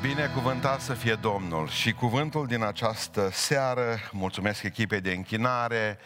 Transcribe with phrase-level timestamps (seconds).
[0.00, 5.98] Binecuvântat să fie Domnul și cuvântul din această seară, mulțumesc echipei de închinare,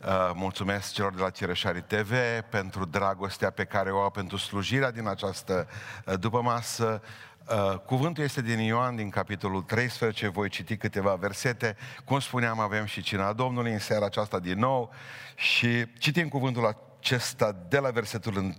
[0.00, 2.12] uh, mulțumesc celor de la Cireșari TV
[2.50, 5.68] pentru dragostea pe care o au pentru slujirea din această
[6.06, 7.02] uh, după masă.
[7.48, 11.76] Uh, cuvântul este din Ioan, din capitolul 13, voi citi câteva versete.
[12.04, 14.92] Cum spuneam, avem și cina Domnului în seara aceasta din nou
[15.34, 16.66] și citim cuvântul
[16.98, 18.54] acesta de la versetul 1.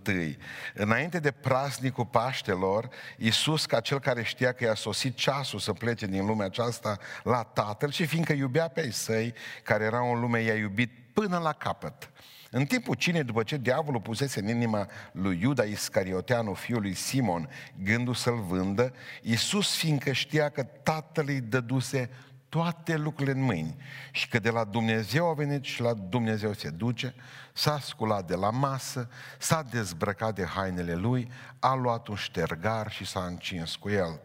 [0.73, 6.05] Înainte de praznicul Paștelor, Iisus, ca cel care știa că i-a sosit ceasul să plece
[6.05, 9.33] din lumea aceasta la Tatăl și fiindcă iubea pe ei săi,
[9.63, 12.11] care erau în lume, i-a iubit până la capăt.
[12.51, 17.49] În timpul cine, după ce diavolul pusese în inima lui Iuda Iscarioteanu, fiul lui Simon,
[17.83, 22.09] gândul să-l vândă, Iisus, fiindcă știa că tatăl îi dăduse
[22.49, 23.75] toate lucrurile în mâini
[24.11, 27.15] și că de la Dumnezeu a venit și la Dumnezeu se duce,
[27.53, 33.05] s-a sculat de la masă, s-a dezbrăcat de hainele lui, a luat un ștergar și
[33.05, 34.21] s-a încins cu el.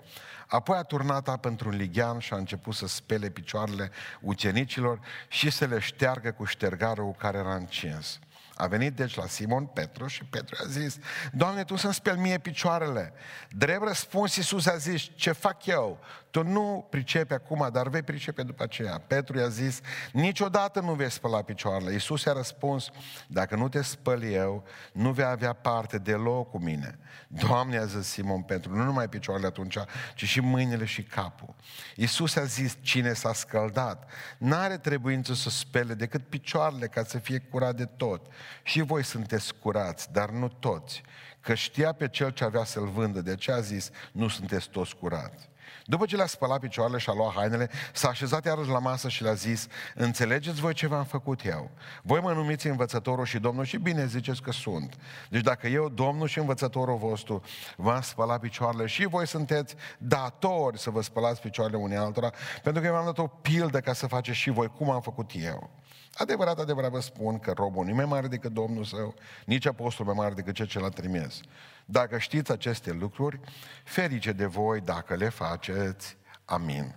[0.47, 3.91] Apoi a turnat apă într-un lighean și a început să spele picioarele
[4.21, 8.19] ucenicilor și să le șteargă cu ștergarul cu care era încins.
[8.55, 10.99] A venit deci la Simon Petru și Petru a zis,
[11.33, 13.13] Doamne, Tu să-mi speli mie picioarele.
[13.51, 15.99] Drept răspuns, Iisus a zis, ce fac eu?
[16.33, 19.03] Tu nu pricepi acum, dar vei pricepe după aceea.
[19.07, 19.81] Petru i-a zis,
[20.13, 21.93] niciodată nu vei spăla picioarele.
[21.93, 22.91] Iisus i-a răspuns,
[23.27, 26.99] dacă nu te spăl eu, nu vei avea parte deloc cu mine.
[27.29, 29.77] Doamne, a zis Simon Petru, nu numai picioarele atunci,
[30.15, 31.55] ci și mâinile și capul.
[31.97, 37.39] Iisus a zis, cine s-a scăldat, n-are trebuință să spele decât picioarele ca să fie
[37.39, 38.27] curat de tot.
[38.63, 41.03] Și voi sunteți curați, dar nu toți.
[41.41, 44.97] Că știa pe cel ce avea să-l vândă, de ce a zis, nu sunteți toți
[44.97, 45.51] curați.
[45.85, 49.23] După ce le-a spălat picioarele și a luat hainele, s-a așezat iarăși la masă și
[49.23, 51.71] le-a zis, înțelegeți voi ce v-am făcut eu?
[52.03, 54.97] Voi mă numiți învățătorul și Domnul și bine ziceți că sunt.
[55.29, 57.43] Deci dacă eu, Domnul și învățătorul vostru,
[57.77, 62.31] v-am spălat picioarele și voi sunteți datori să vă spălați picioarele unei altora,
[62.63, 65.31] pentru că eu v-am dat o pildă ca să faceți și voi cum am făcut
[65.35, 65.71] eu.
[66.15, 69.15] Adevărat, adevărat vă spun că robul nu e mai mare decât Domnul său,
[69.45, 71.41] nici apostolul mai mare decât cel ce l-a trimis.
[71.85, 73.41] Dacă știți aceste lucruri,
[73.85, 76.17] ferice de voi dacă le faceți.
[76.45, 76.95] Amin.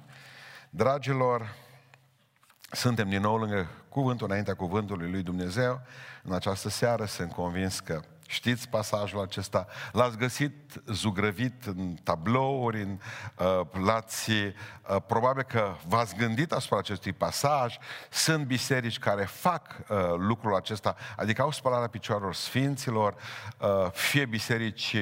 [0.69, 1.55] Dragilor,
[2.71, 5.81] suntem din nou lângă cuvântul, înaintea cuvântului lui Dumnezeu.
[6.23, 9.67] În această seară sunt convins că Știți pasajul acesta?
[9.91, 12.99] L-ați găsit zugrăvit în tablouri, în,
[13.37, 14.51] uh, l-ați, uh,
[15.07, 17.77] probabil că v-ați gândit asupra acestui pasaj.
[18.09, 23.15] Sunt biserici care fac uh, lucrul acesta, adică au spălarea picioarelor sfinților,
[23.57, 24.95] uh, fie biserici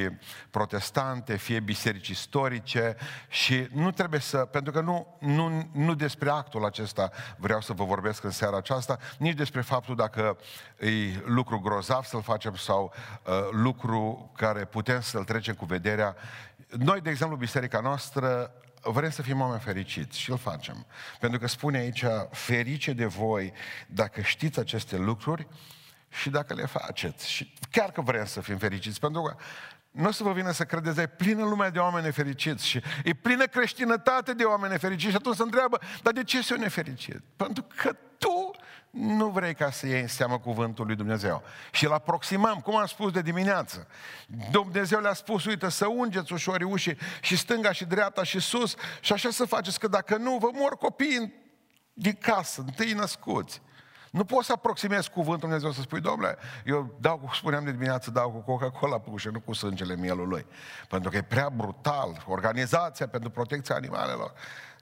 [0.50, 2.95] protestante, fie biserici istorice
[3.28, 7.84] și nu trebuie să, pentru că nu, nu, nu despre actul acesta vreau să vă
[7.84, 10.38] vorbesc în seara aceasta, nici despre faptul dacă
[10.79, 10.88] e
[11.25, 13.12] lucru grozav să-l facem sau Uh,
[13.51, 16.16] lucru care putem să-l trecem cu vederea.
[16.69, 18.51] Noi, de exemplu, biserica noastră,
[18.81, 20.85] vrem să fim oameni fericiți și îl facem.
[21.19, 23.53] Pentru că spune aici, ferice de voi
[23.88, 25.47] dacă știți aceste lucruri
[26.09, 27.29] și dacă le faceți.
[27.29, 29.35] Și chiar că vrem să fim fericiți, pentru că
[29.91, 33.13] nu o să vă vină să credeți, e plină lumea de oameni nefericiți și e
[33.13, 37.22] plină creștinătate de oameni nefericiți și atunci se întreabă, dar de ce sunt nefericit?
[37.35, 38.52] Pentru că tu
[38.94, 41.44] nu vrei ca să iei în seamă cuvântul lui Dumnezeu.
[41.72, 43.88] Și îl aproximăm, cum am spus de dimineață.
[44.52, 49.14] Dumnezeu le-a spus, uite, să ungeți ușorii ușii și stânga și dreapta și sus și
[49.14, 51.34] așa să faceți, că dacă nu, vă mor copiii
[51.94, 53.62] din casă, întâi născuți.
[54.12, 58.12] Nu poți să aproximezi cuvântul Dumnezeu să spui, domnule, eu dau, cum spuneam de dimineață,
[58.12, 60.46] dau cu Coca-Cola pe ușă, nu cu sângele mielului.
[60.88, 62.24] Pentru că e prea brutal.
[62.28, 64.34] Organizația pentru protecția animalelor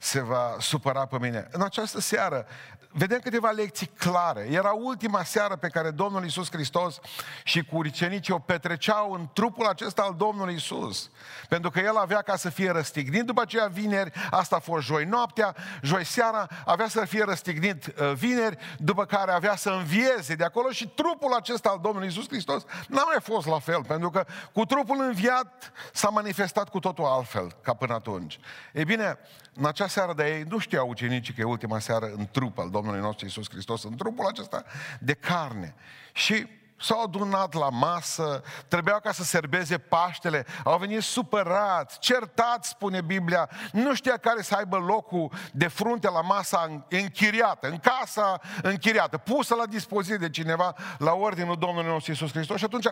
[0.01, 1.47] se va supăra pe mine.
[1.51, 2.47] În această seară
[2.93, 4.47] vedem câteva lecții clare.
[4.49, 6.99] Era ultima seară pe care Domnul Isus Hristos
[7.43, 11.09] și cu ucenicii o petreceau în trupul acesta al Domnului Isus.
[11.49, 13.21] Pentru că El avea ca să fie răstignit.
[13.21, 18.13] După aceea vineri, asta a fost joi noaptea, joi seara, avea să fie răstignit uh,
[18.13, 22.63] vineri, după care avea să învieze de acolo și trupul acesta al Domnului Isus Hristos
[22.87, 27.55] n-a mai fost la fel, pentru că cu trupul înviat s-a manifestat cu totul altfel
[27.61, 28.39] ca până atunci.
[28.73, 29.17] Ei bine,
[29.53, 32.69] în acea seară de ei nu știau ucenicii că e ultima seară în trup al
[32.69, 34.63] Domnului nostru Isus Hristos, în trupul acesta
[34.99, 35.75] de carne.
[36.13, 36.47] Și
[36.81, 43.49] s-au adunat la masă, trebuiau ca să serbeze Paștele, au venit supărați, certați, spune Biblia,
[43.71, 49.55] nu știa care să aibă locul de frunte la masa închiriată, în casa închiriată, pusă
[49.55, 52.87] la dispoziție de cineva la ordinul Domnului nostru Iisus Hristos și atunci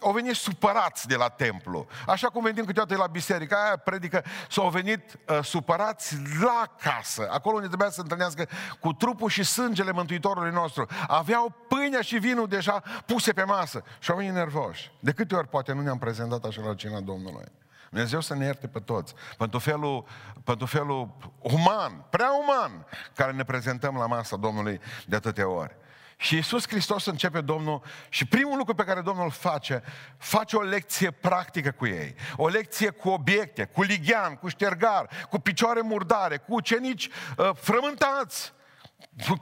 [0.00, 1.86] au venit supărați de la templu.
[2.06, 7.54] Așa cum venim câteodată la biserică, aia predică, s-au venit uh, supărați la casă, acolo
[7.54, 8.48] unde trebuia să se întâlnească
[8.80, 10.86] cu trupul și sângele Mântuitorului nostru.
[11.08, 14.90] Aveau pâinea și vinul deja puse pe masă și au venit nervoși.
[15.00, 17.44] De câte ori poate nu ne-am prezentat așa la cina Domnului?
[17.90, 19.14] Dumnezeu să ne ierte pe toți.
[19.38, 20.04] Pentru felul,
[20.44, 25.76] pentru felul uman, prea uman, care ne prezentăm la masa Domnului de atâtea ori.
[26.16, 29.82] Și Iisus Hristos începe Domnul și primul lucru pe care Domnul îl face,
[30.18, 32.14] face o lecție practică cu ei.
[32.36, 38.52] O lecție cu obiecte, cu lighean, cu ștergar, cu picioare murdare, cu ucenici uh, frământați.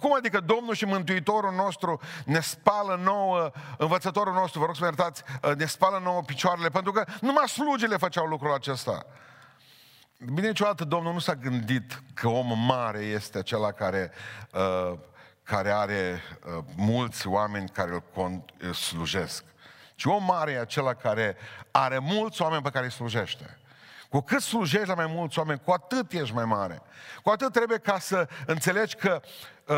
[0.00, 4.86] Cum adică Domnul și Mântuitorul nostru ne spală nouă, învățătorul nostru, vă rog să mă
[4.86, 9.06] iertați, uh, ne spală nouă picioarele, pentru că numai slugile făceau lucrul acesta.
[10.34, 14.12] Bine, niciodată Domnul nu s-a gândit că om mare este acela care
[14.52, 14.98] uh,
[15.42, 19.44] care are uh, mulți oameni care îl, con- îl slujesc.
[19.94, 21.36] Ci om mare e acela care
[21.70, 23.57] are mulți oameni pe care îi slujește.
[24.08, 26.82] Cu cât slujești la mai mulți oameni, cu atât ești mai mare.
[27.22, 29.20] Cu atât trebuie ca să înțelegi că
[29.66, 29.76] uh,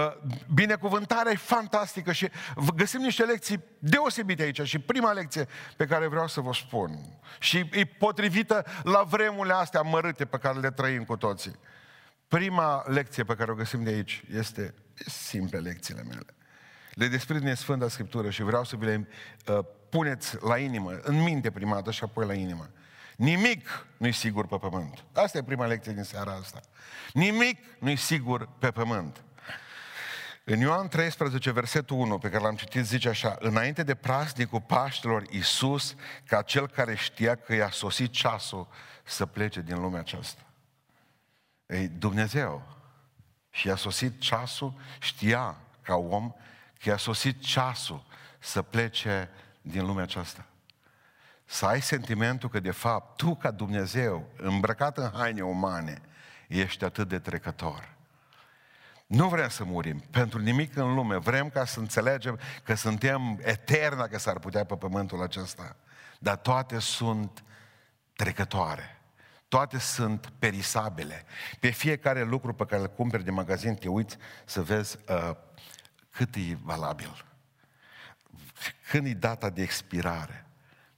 [0.54, 2.28] binecuvântarea e fantastică și
[2.76, 4.62] găsim niște lecții deosebite aici.
[4.62, 9.80] Și prima lecție pe care vreau să vă spun și e potrivită la vremurile astea
[9.80, 11.58] mărâte pe care le trăim cu toții.
[12.28, 14.74] Prima lecție pe care o găsim de aici este
[15.06, 16.26] simple lecțiile mele.
[16.94, 19.08] Le desprind din Sfânta Scriptură și vreau să vi le
[19.46, 22.68] uh, puneți la inimă, în minte prima dată și apoi la inimă.
[23.20, 25.04] Nimic nu-i sigur pe pământ.
[25.12, 26.60] Asta e prima lecție din seara asta.
[27.12, 29.22] Nimic nu-i sigur pe pământ.
[30.44, 35.24] În Ioan 13, versetul 1, pe care l-am citit, zice așa, înainte de praznicul Paștelor,
[35.30, 35.94] Iisus,
[36.26, 38.68] ca cel care știa că i-a sosit ceasul
[39.04, 40.42] să plece din lumea aceasta.
[41.66, 42.62] Ei, Dumnezeu
[43.50, 46.32] și i-a sosit ceasul, știa ca om
[46.82, 48.04] că i-a sosit ceasul
[48.38, 49.30] să plece
[49.62, 50.44] din lumea aceasta.
[51.52, 56.00] Să ai sentimentul că de fapt tu ca Dumnezeu, îmbrăcat în haine umane,
[56.48, 57.94] ești atât de trecător.
[59.06, 61.16] Nu vrem să murim pentru nimic în lume.
[61.16, 65.76] Vrem ca să înțelegem că suntem eterna, că s-ar putea pe pământul acesta.
[66.18, 67.44] Dar toate sunt
[68.12, 69.00] trecătoare.
[69.48, 71.24] Toate sunt perisabile.
[71.60, 75.36] Pe fiecare lucru pe care îl cumperi de magazin te uiți să vezi uh,
[76.10, 77.24] cât e valabil.
[78.90, 80.44] Când e data de expirare.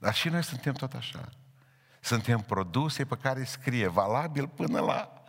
[0.03, 1.29] Dar și noi suntem tot așa.
[1.99, 5.23] Suntem produse pe care scrie valabil până la...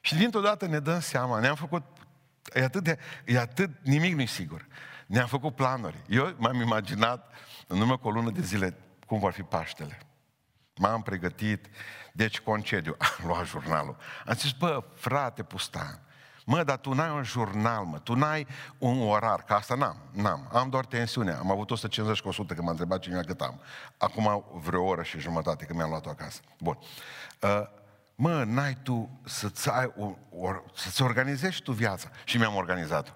[0.00, 1.82] Și dintr-o dată ne dăm seama, ne-am făcut...
[2.52, 2.98] E atât de...
[3.24, 3.70] E atât...
[3.82, 4.66] Nimic nu-i sigur.
[5.06, 6.02] Ne-am făcut planuri.
[6.08, 7.32] Eu m-am imaginat
[7.66, 8.76] în urmă cu o lună de zile
[9.06, 9.98] cum vor fi Paștele.
[10.76, 11.66] M-am pregătit,
[12.12, 12.96] deci concediu.
[13.18, 13.96] Am luat jurnalul.
[14.26, 16.00] Am zis, bă, frate Pustan,
[16.44, 18.46] Mă, dar tu n-ai un jurnal, mă, tu n-ai
[18.78, 20.48] un orar, că asta n-am, n-am.
[20.52, 23.60] Am doar tensiune, am avut 150 cu 100, că m-a întrebat cineva cât am.
[23.98, 26.40] Acum vreo oră și jumătate, că mi-am luat-o acasă.
[26.60, 26.78] Bun.
[27.40, 27.62] Uh,
[28.14, 32.08] mă, n-ai tu să-ți, ai o, o, să-ți organizezi tu viața.
[32.24, 33.12] Și mi-am organizat-o.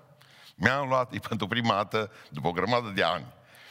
[0.54, 3.26] Mi-am luat, e pentru prima dată, după o grămadă de ani,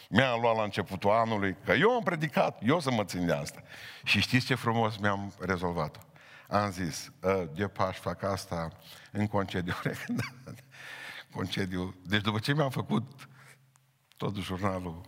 [0.09, 3.61] mi-am luat la începutul anului, că eu am predicat, eu să mă țin de asta.
[4.03, 5.99] Și știți ce frumos mi-am rezolvat-o?
[6.47, 8.71] Am zis, ă, de pași fac asta
[9.11, 9.73] în concediu.
[11.35, 11.95] concediu.
[12.05, 13.27] Deci după ce mi-am făcut
[14.17, 15.01] tot jurnalul,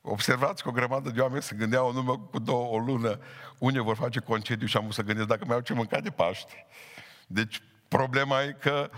[0.00, 3.18] observați că o grămadă de oameni se gândeau numai cu două, o lună,
[3.58, 6.66] unde vor face concediu și am să gândesc dacă mai au ce mânca de Paște.
[7.26, 8.90] Deci problema e că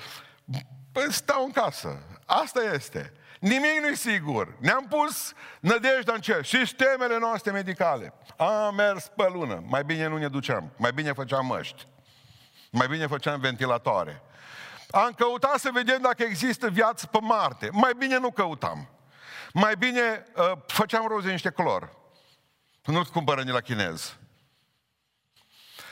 [0.92, 2.02] păi, stau în casă.
[2.26, 3.12] Asta este.
[3.44, 4.56] Nimic nu-i sigur.
[4.58, 6.40] Ne-am pus nădejdea în ce?
[6.44, 8.14] Sistemele noastre medicale.
[8.36, 9.62] Am mers pe lună.
[9.66, 10.72] Mai bine nu ne duceam.
[10.76, 11.86] Mai bine făceam măști.
[12.70, 14.22] Mai bine făceam ventilatoare.
[14.90, 17.68] Am căutat să vedem dacă există viață pe Marte.
[17.72, 18.88] Mai bine nu căutam.
[19.52, 21.96] Mai bine uh, făceam roze niște clor.
[22.84, 24.16] Nu-ți cumpără la chinez.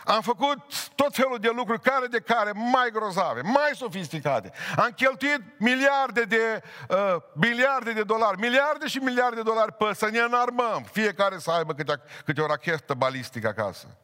[0.04, 4.52] Am făcut tot felul de lucruri care de care mai grozave, mai sofisticate.
[4.76, 10.08] Am cheltuit miliarde de, uh, miliarde de dolari, miliarde și miliarde de dolari pe să
[10.11, 13.99] ne înarmăm, fiecare să aibă câte, câte o rachetă balistică acasă.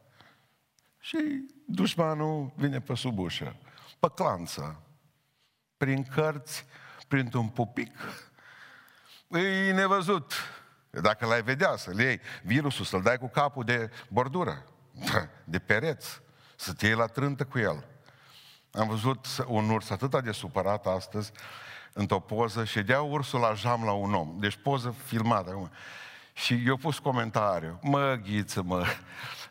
[0.99, 3.55] Și dușmanul vine pe sub ușă,
[3.99, 4.83] pe clanță,
[5.77, 6.65] prin cărți,
[7.07, 7.97] printr-un pupic.
[9.27, 10.33] E nevăzut.
[10.89, 14.65] Dacă l-ai vedea, să-l iei virusul, să-l dai cu capul de bordură
[15.43, 16.21] de pereți,
[16.59, 17.85] să te iei la trântă cu el.
[18.71, 21.31] Am văzut un urs atât de supărat astăzi,
[21.93, 24.35] într-o poză, și dea ursul la jam la un om.
[24.39, 25.71] Deci poză filmată.
[26.33, 27.79] Și eu pus comentariu.
[27.81, 28.85] Mă, ghiță, mă,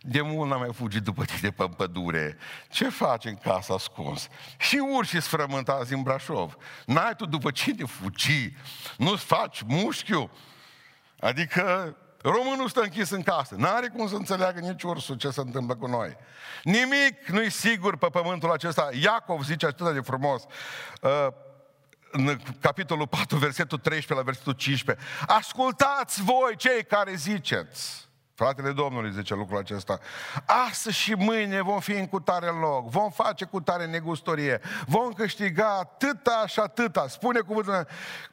[0.00, 2.36] de mult n-am mai fugit după tine pe pădure.
[2.70, 4.28] Ce faci în casa ascuns?
[4.58, 6.56] Și urși sfrământați în Brașov.
[6.86, 8.52] N-ai tu după cine fugi?
[8.96, 10.30] Nu-ți faci mușchiul?
[11.20, 13.54] Adică Românul stă închis în casă.
[13.58, 16.16] N-are cum să înțeleagă nici ursul ce se întâmplă cu noi.
[16.62, 18.88] Nimic nu-i sigur pe pământul acesta.
[19.02, 20.42] Iacov zice atât de frumos.
[21.02, 21.26] Uh,
[22.10, 25.06] în capitolul 4, versetul 13 la versetul 15.
[25.26, 28.08] Ascultați voi cei care ziceți.
[28.34, 29.98] Fratele Domnului zice lucrul acesta.
[30.68, 36.44] Astăzi și mâine vom fi în cutare loc, vom face cutare negustorie, vom câștiga atâta
[36.46, 37.08] și atâta.
[37.08, 37.86] Spune cuvântul,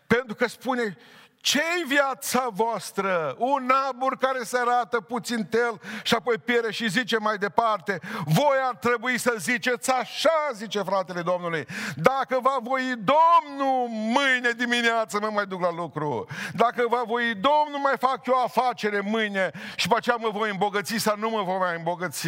[0.07, 0.97] pentru că spune
[1.45, 3.35] ce-i viața voastră?
[3.37, 8.57] Un abur care se arată puțin tel și apoi piere și zice mai departe, voi
[8.67, 15.29] ar trebui să ziceți așa, zice fratele Domnului, dacă va voi Domnul, mâine dimineață mă
[15.33, 16.27] mai duc la lucru.
[16.53, 20.95] Dacă va voi Domnul, mai fac eu afacere mâine și pe aceea mă voi îmbogăți
[20.97, 22.27] sau nu mă voi mai îmbogăți.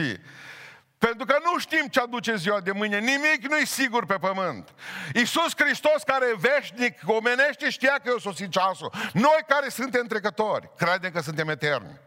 [0.98, 3.00] Pentru că nu știm ce aduce ziua de mâine.
[3.00, 4.74] Nimic nu e sigur pe pământ.
[5.14, 8.94] Iisus Hristos, care e veșnic, omenește, știa că eu sosit ceasul.
[9.14, 12.00] Noi care suntem trecători, credem că suntem eterni.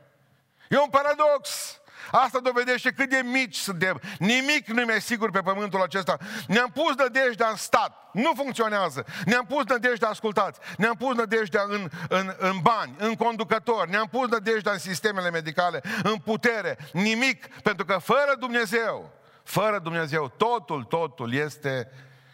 [0.69, 1.80] E un paradox.
[2.11, 4.01] Asta dovedește cât de mici suntem.
[4.19, 6.17] Nimic nu e mai sigur pe pământul acesta.
[6.47, 8.01] Ne-am pus nădejdea în stat.
[8.13, 9.05] Nu funcționează.
[9.25, 14.29] Ne-am pus nădejdea, ascultați, ne-am pus nădejdea în, în, în bani, în conducători, ne-am pus
[14.29, 16.79] nădejdea în sistemele medicale, în putere.
[16.93, 19.13] Nimic, pentru că fără Dumnezeu,
[19.45, 21.91] fără Dumnezeu, totul, totul este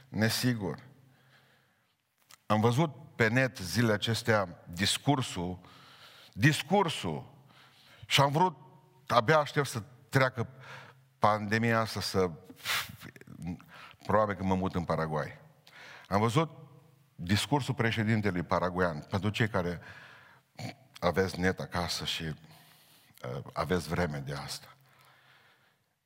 [0.09, 0.79] nesigur.
[2.47, 5.59] Am văzut pe net zilele acestea discursul,
[6.33, 7.35] discursul
[8.07, 8.57] și am vrut
[9.07, 10.49] abia aștept să treacă
[11.19, 12.31] pandemia asta să...
[14.07, 15.39] Probabil că mă mut în Paraguay.
[16.09, 16.51] Am văzut
[17.15, 19.81] discursul președintelui paraguayan, pentru cei care
[21.01, 22.35] aveți net acasă și uh,
[23.53, 24.77] aveți vreme de asta.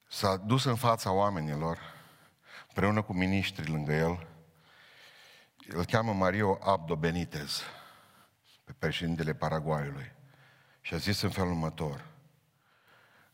[0.09, 1.79] S-a dus în fața oamenilor,
[2.69, 4.27] împreună cu miniștrii lângă el,
[5.69, 7.63] îl cheamă Mario Abdo Benitez,
[8.65, 10.13] pe președintele Paraguayului,
[10.81, 12.10] și a zis în felul următor,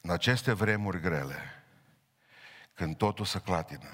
[0.06, 1.64] în aceste vremuri grele,
[2.74, 3.88] când totul se clatină,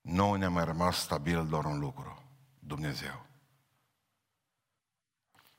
[0.00, 2.22] nouă ne-a mai rămas stabil doar un lucru,
[2.58, 3.26] Dumnezeu.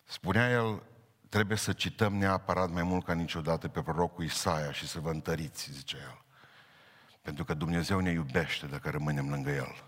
[0.04, 0.84] Spunea el,
[1.30, 5.72] trebuie să cităm neapărat mai mult ca niciodată pe prorocul Isaia și să vă întăriți,
[5.72, 6.24] zice el.
[7.22, 9.84] Pentru că Dumnezeu ne iubește dacă rămânem lângă El,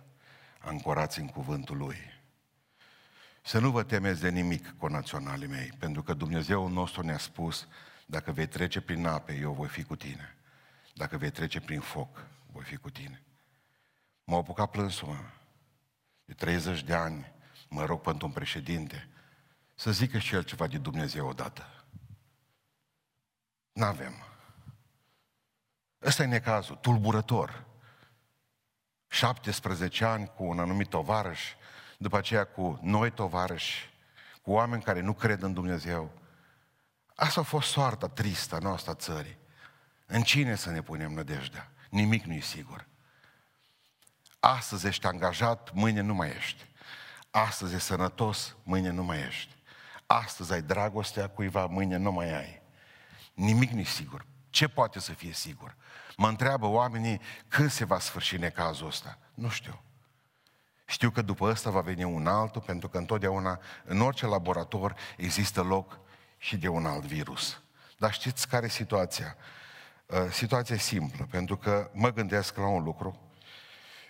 [0.60, 1.98] ancorați în cuvântul Lui.
[3.42, 7.68] Să nu vă temeți de nimic, conaționalii mei, pentru că Dumnezeu nostru ne-a spus
[8.10, 10.36] dacă vei trece prin ape, eu voi fi cu tine.
[10.94, 13.24] Dacă vei trece prin foc, voi fi cu tine.
[14.24, 15.24] M-a apucat plânsul, mă.
[16.26, 17.32] De 30 de ani
[17.70, 19.08] mă rog pentru un președinte
[19.76, 21.86] să zică și el ceva de Dumnezeu odată.
[23.72, 24.14] N-avem.
[26.02, 27.66] Ăsta e necazul, tulburător.
[29.08, 31.54] 17 ani cu un anumit tovarăș,
[31.98, 33.94] după aceea cu noi tovarăși,
[34.42, 36.12] cu oameni care nu cred în Dumnezeu,
[37.20, 39.38] Asta a fost soarta tristă a noastră țării.
[40.06, 41.72] În cine să ne punem nădejdea?
[41.90, 42.88] Nimic nu e sigur.
[44.40, 46.66] Astăzi ești angajat, mâine nu mai ești.
[47.32, 49.56] Astăzi e sănătos, mâine nu mai ești.
[50.06, 52.62] Astăzi ai dragostea cuiva, mâine nu mai ai.
[53.34, 54.26] Nimic nu e sigur.
[54.50, 55.76] Ce poate să fie sigur?
[56.18, 59.18] Mă întreabă oamenii când se va sfârși necazul ăsta.
[59.34, 59.82] Nu știu.
[60.86, 65.62] Știu că după ăsta va veni un altul, pentru că întotdeauna, în orice laborator, există
[65.62, 66.00] loc
[66.48, 67.62] și de un alt virus.
[67.98, 69.36] Dar știți care e situația?
[70.06, 73.32] Uh, situația e simplă, pentru că mă gândesc la un lucru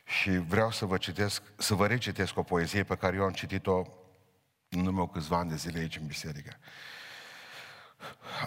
[0.04, 3.82] și vreau să vă citesc, să vă recitesc o poezie pe care eu am citit-o
[4.70, 6.58] în urmă câțiva ani de zile aici în biserică.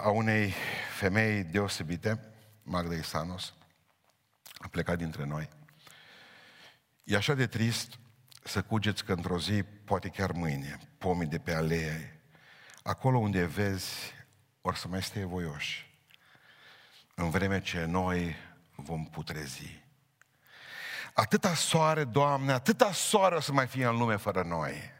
[0.03, 0.53] A unei
[0.97, 2.33] femei deosebite,
[2.63, 3.53] Magda Isanos,
[4.57, 5.49] a plecat dintre noi.
[7.03, 7.99] E așa de trist
[8.43, 12.20] să cugeți că într-o zi, poate chiar mâine, pomii de pe alee
[12.81, 14.13] acolo unde vezi,
[14.61, 15.89] or să mai stai voioși,
[17.15, 18.35] în vreme ce noi
[18.75, 19.83] vom putrezi.
[21.13, 24.99] Atâta soare, Doamne, atâta soare o să mai fie în lume fără noi.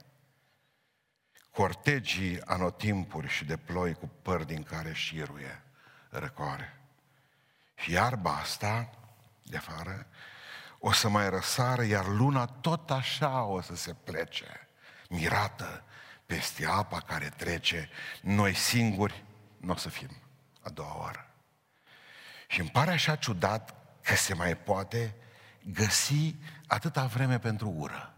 [1.51, 5.63] Cortegii anotimpuri și de ploi cu păr din care șiruie
[6.09, 6.79] răcoare.
[7.75, 8.89] Și iarba asta,
[9.43, 10.07] de afară,
[10.79, 14.67] o să mai răsară, iar luna tot așa o să se plece,
[15.09, 15.83] mirată
[16.31, 17.89] peste apa care trece,
[18.21, 19.23] noi singuri
[19.57, 20.09] nu o să fim
[20.61, 21.33] a doua oară.
[22.47, 25.15] Și îmi pare așa ciudat că se mai poate
[25.63, 26.35] găsi
[26.67, 28.13] atâta vreme pentru ură.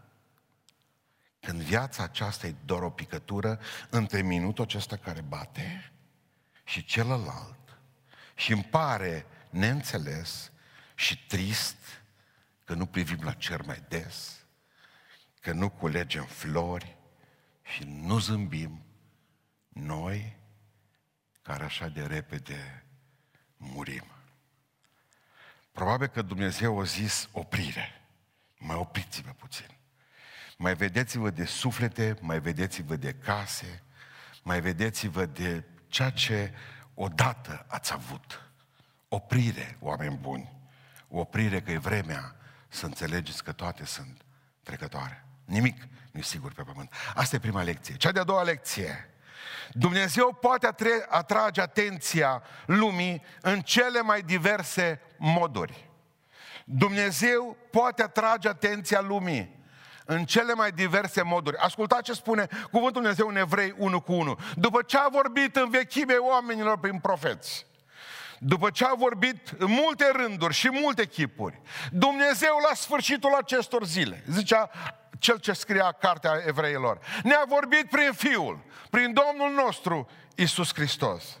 [1.40, 5.92] Când viața aceasta e doar o picătură între minutul acesta care bate
[6.64, 7.78] și celălalt.
[8.34, 10.52] Și îmi pare neînțeles
[10.94, 11.76] și trist
[12.64, 14.44] că nu privim la cer mai des,
[15.40, 16.93] că nu culegem flori,
[17.64, 18.84] și nu zâmbim,
[19.68, 20.36] noi
[21.42, 22.84] care așa de repede
[23.56, 24.04] murim.
[25.72, 28.06] Probabil că Dumnezeu a zis oprire.
[28.58, 29.76] Mai opriți-vă puțin.
[30.56, 33.82] Mai vedeți-vă de suflete, mai vedeți-vă de case,
[34.42, 36.54] mai vedeți-vă de ceea ce
[36.94, 38.50] odată ați avut.
[39.08, 40.52] Oprire, oameni buni.
[41.08, 42.36] O oprire că e vremea
[42.68, 44.24] să înțelegeți că toate sunt
[44.62, 45.24] trecătoare.
[45.44, 46.92] Nimic nu e sigur pe pământ.
[47.14, 47.96] Asta e prima lecție.
[47.96, 49.08] Cea de-a doua lecție.
[49.72, 50.74] Dumnezeu poate
[51.08, 55.88] atrage atenția lumii în cele mai diverse moduri.
[56.64, 59.62] Dumnezeu poate atrage atenția lumii
[60.04, 61.56] în cele mai diverse moduri.
[61.56, 64.38] Ascultați ce spune Cuvântul Dumnezeu în Evrei 1 cu 1.
[64.54, 67.66] După ce a vorbit în vechime oamenilor prin profeți,
[68.38, 71.60] după ce a vorbit în multe rânduri și multe chipuri,
[71.90, 74.70] Dumnezeu la sfârșitul acestor zile, zicea
[75.24, 78.58] cel ce scria cartea evreilor, ne-a vorbit prin Fiul,
[78.90, 81.38] prin Domnul nostru, Isus Hristos.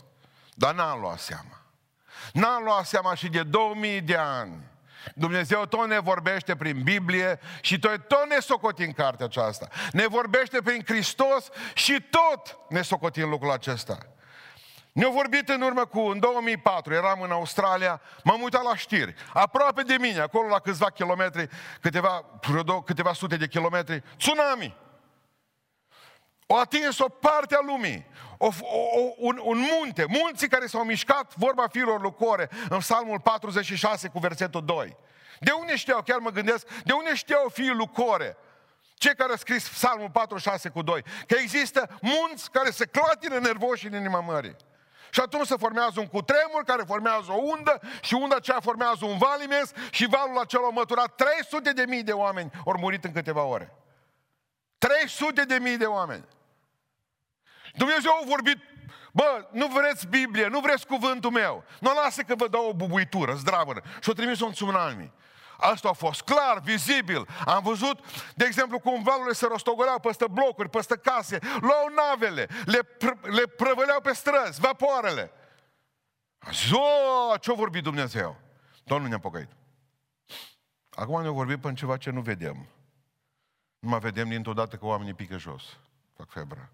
[0.54, 1.62] Dar n-am luat seama.
[2.32, 4.72] N-am luat seama și de 2000 de ani
[5.14, 9.68] Dumnezeu tot ne vorbește prin Biblie și tot, tot ne socotim cartea aceasta.
[9.92, 13.98] Ne vorbește prin Hristos și tot ne socotim lucrul acesta.
[14.94, 19.14] Ne-au vorbit în urmă cu, în 2004, eram în Australia, m-am uitat la știri.
[19.32, 21.48] Aproape de mine, acolo la câțiva kilometri,
[21.80, 22.24] câteva,
[22.84, 24.76] câteva sute de kilometri, tsunami.
[26.46, 28.06] O atins o parte a lumii,
[28.38, 28.50] o, o,
[29.16, 34.64] un, un munte, munții care s-au mișcat, vorba fiilor lucore, în Psalmul 46 cu versetul
[34.64, 34.96] 2.
[35.40, 38.36] De unde știau, chiar mă gândesc, de unde știau fiii lucore?
[38.94, 41.02] Cei care au scris Psalmul 46 cu 2.
[41.26, 44.56] Că există munți care se clatină nervoși în inima mării.
[45.14, 49.18] Și atunci se formează un cutremur care formează o undă și unda aceea formează un
[49.18, 53.12] val imens și valul acela a măturat 300 de mii de oameni au murit în
[53.12, 53.72] câteva ore.
[54.78, 56.24] 300 de mii de oameni.
[57.74, 58.58] Dumnezeu a vorbit,
[59.12, 61.64] bă, nu vreți Biblie, nu vreți cuvântul meu.
[61.80, 63.74] Nu lasă că vă dau o bubuitură zdravă.
[64.00, 65.12] Și-o trimis un tsunami.
[65.58, 67.28] Asta a fost clar, vizibil.
[67.46, 68.00] Am văzut,
[68.34, 73.46] de exemplu, cum valurile se rostogoleau peste blocuri, peste case, luau navele, le, pr- le
[73.46, 75.30] prăvăleau pe străzi, vapoarele.
[76.38, 78.36] A zis, o, ce-a vorbit Dumnezeu?
[78.84, 79.48] Domnul ne-a pocăit.
[80.90, 82.68] Acum ne-a vorbit pe ceva ce nu vedem.
[83.78, 85.62] Nu mai vedem dintr-o dată că oamenii pică jos.
[86.16, 86.70] Fac febra.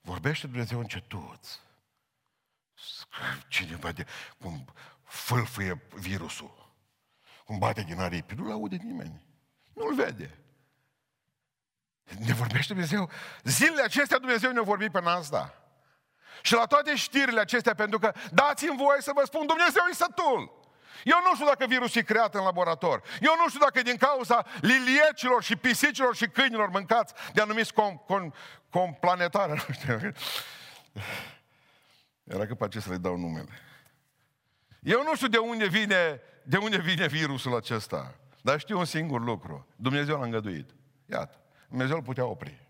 [0.00, 1.48] Vorbește Dumnezeu încetuț.
[3.48, 4.06] Cineva de...
[4.40, 4.64] cum
[5.04, 6.57] fâlfâie virusul.
[7.48, 8.34] Cum bate din aripi.
[8.34, 9.22] Nu-l aude nimeni.
[9.72, 10.38] Nu-l vede.
[12.18, 13.10] Ne vorbește Dumnezeu.
[13.42, 15.54] Zilele acestea Dumnezeu ne-a vorbit pe asta.
[16.42, 20.70] Și la toate știrile acestea, pentru că dați-mi voie să vă spun, Dumnezeu e sătul.
[21.04, 23.02] Eu nu știu dacă virusul e creat în laborator.
[23.20, 27.96] Eu nu știu dacă din cauza liliecilor și pisicilor și câinilor mâncați de anumiți com,
[27.96, 28.32] com,
[28.70, 29.52] complanetare.
[29.52, 30.12] Nu știu.
[32.24, 33.60] Era că pe să le dau numele.
[34.80, 38.14] Eu nu știu de unde vine, de unde vine virusul acesta.
[38.40, 39.66] Dar știu un singur lucru.
[39.76, 40.70] Dumnezeu l-a îngăduit.
[41.06, 41.40] Iată.
[41.68, 42.66] Dumnezeu îl putea opri.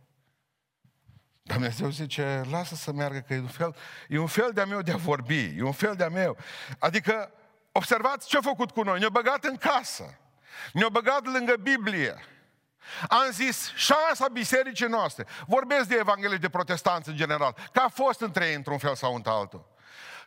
[1.43, 3.77] Dumnezeu zice, lasă să meargă, că e un fel,
[4.09, 6.37] e un fel de-a meu de a vorbi, e un fel de-a meu.
[6.79, 7.33] Adică
[7.79, 8.99] Observați ce a făcut cu noi.
[8.99, 10.19] Ne-a băgat în casă.
[10.73, 12.25] Ne-a băgat lângă Biblie.
[13.09, 18.21] Am zis, șansa bisericii noastre, vorbesc de Evanghelie de protestanți în general, că a fost
[18.21, 19.69] între ei într-un fel sau într-altul.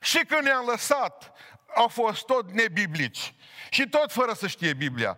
[0.01, 1.31] Și când ne-am lăsat,
[1.75, 3.35] au fost tot nebiblici.
[3.69, 5.17] Și tot fără să știe Biblia.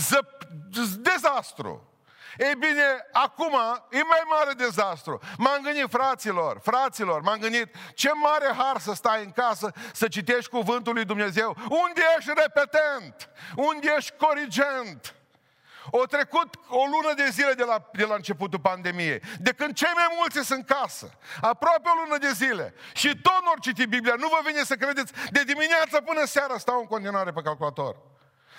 [0.00, 1.88] Z- dezastru.
[2.38, 3.52] Ei bine, acum
[3.90, 5.20] e mai mare dezastru.
[5.36, 10.50] M-am gândit, fraților, fraților, m-am gândit, ce mare har să stai în casă, să citești
[10.50, 11.56] cuvântul lui Dumnezeu.
[11.68, 13.30] Unde ești repetent?
[13.56, 15.14] Unde ești corigent?
[15.90, 19.92] O trecut o lună de zile de la, de la începutul pandemiei, de când cei
[19.94, 21.10] mai mulți sunt în casă.
[21.40, 22.74] Aproape o lună de zile.
[22.94, 24.14] Și tot nu citi Biblia.
[24.16, 27.96] Nu vă vine să credeți, de dimineață până seara stau în continuare pe calculator.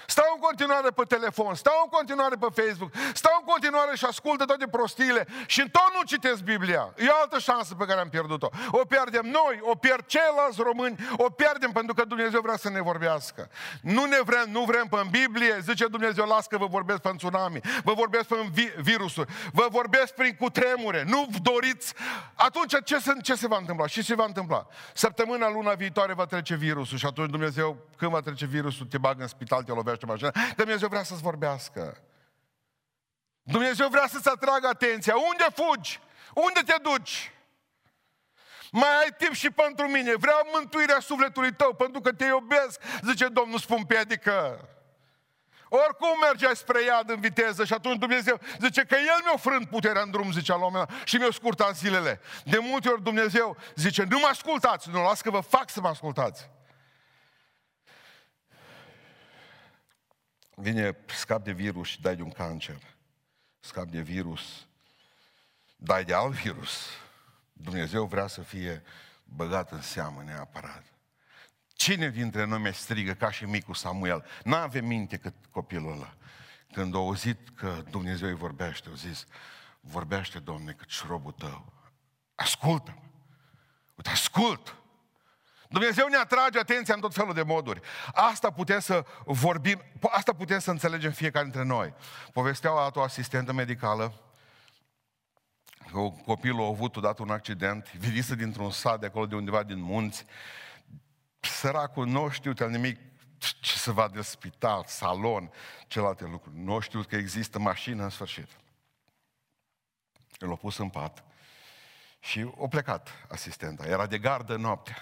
[0.06, 4.46] Stau în continuare pe telefon, stau în continuare pe Facebook, stau în continuare și ascultă
[4.46, 6.94] toate prostiile și tot nu citesc Biblia.
[6.98, 8.50] E o altă șansă pe care am pierdut-o.
[8.72, 12.82] O pierdem noi, o pierd ceilalți români, o pierdem pentru că Dumnezeu vrea să ne
[12.82, 13.50] vorbească.
[13.82, 17.60] Nu ne vrem, nu vrem pe Biblie, zice Dumnezeu, las că vă vorbesc pe tsunami,
[17.84, 21.94] vă vorbesc pe vi- virusuri, vă vorbesc prin cutremure, nu doriți.
[22.34, 23.88] Atunci ce se, ce se va întâmpla?
[23.88, 24.68] Și ce se va întâmpla?
[24.94, 29.22] Săptămâna, luna viitoare va trece virusul și atunci Dumnezeu, când va trece virusul, te bagă
[29.22, 30.32] în spital, te lovește mașina.
[30.56, 31.98] Dumnezeu vrea să-ți vorbească.
[33.42, 35.16] Dumnezeu vrea să-ți atragă atenția.
[35.16, 36.00] Unde fugi?
[36.34, 37.32] Unde te duci?
[38.72, 40.16] Mai ai timp și pentru mine.
[40.16, 44.68] Vreau mântuirea sufletului tău pentru că te iubesc, zice Domnul, spun piedică.
[45.70, 50.02] Oricum mergeai spre iad în viteză și atunci Dumnezeu zice că El mi-a frânt puterea
[50.02, 52.22] în drum, zice la un și mi-a scurtat zilele.
[52.44, 55.88] De multe ori Dumnezeu zice, nu mă ascultați, nu las că vă fac să mă
[55.88, 56.50] ascultați.
[60.60, 62.82] Vine, scap de virus și dai de un cancer.
[63.60, 64.68] Scap de virus,
[65.76, 66.88] dai de alt virus.
[67.54, 68.84] Dumnezeu vrea să fie
[69.24, 70.84] băgat în seamă neapărat.
[71.74, 74.26] Cine dintre noi mi strigă ca și micul Samuel?
[74.44, 76.14] N-avem minte cât copilul ăla.
[76.72, 79.26] Când a auzit că Dumnezeu îi vorbește, a zis,
[79.80, 81.74] vorbește, Domne, cât și robul tău.
[82.36, 83.02] Ascultă-mă!
[83.96, 84.79] Uite, ascult!
[85.72, 87.82] Dumnezeu ne atrage atenția în tot felul de moduri.
[88.14, 91.94] Asta putem să vorbim, asta putem să înțelegem fiecare dintre noi.
[92.34, 94.14] Povestea o asistentă medicală
[95.92, 99.82] că copilul a avut odată un accident, venise dintr-un sat de acolo, de undeva din
[99.82, 100.26] munți.
[101.40, 103.00] Săracul nu știu nimic
[103.62, 105.52] ce să vadă spital, salon,
[105.88, 106.58] celelalte lucruri.
[106.58, 108.50] Nu știu că există mașină în sfârșit.
[110.40, 111.24] El a pus în pat
[112.20, 113.86] și a plecat asistenta.
[113.86, 114.98] Era de gardă noaptea.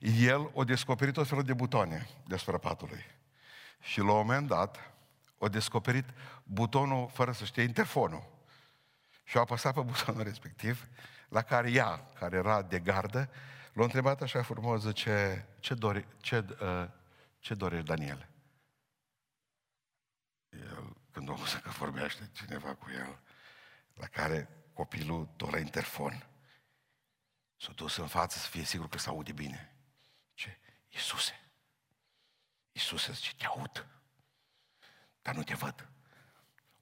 [0.00, 3.04] El a descoperit o felul de butoane despre patului.
[3.80, 4.92] Și la un moment dat
[5.38, 6.04] a descoperit
[6.42, 8.38] butonul, fără să știe, interfonul.
[9.24, 10.88] Și a apăsat pe butonul respectiv,
[11.28, 13.30] la care ea, care era de gardă,
[13.72, 16.88] l-a întrebat așa frumos, zice, ce, dori, ce, uh,
[17.38, 18.28] ce dorești, Daniel?
[20.48, 23.18] El, când a că vorbește cineva cu el,
[23.94, 26.26] la care copilul tot la interfon,
[27.56, 29.69] s-a dus în față să fie sigur că se aude bine.
[30.90, 30.96] Ce?
[30.96, 31.40] Iisuse.
[32.72, 33.86] Iisuse zice, te aud,
[35.22, 35.88] dar nu te văd.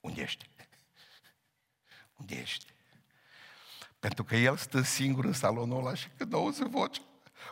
[0.00, 0.50] Unde ești?
[2.16, 2.72] Unde ești?
[3.98, 7.00] Pentru că el stă singur în salonul ăla și când auzi voce,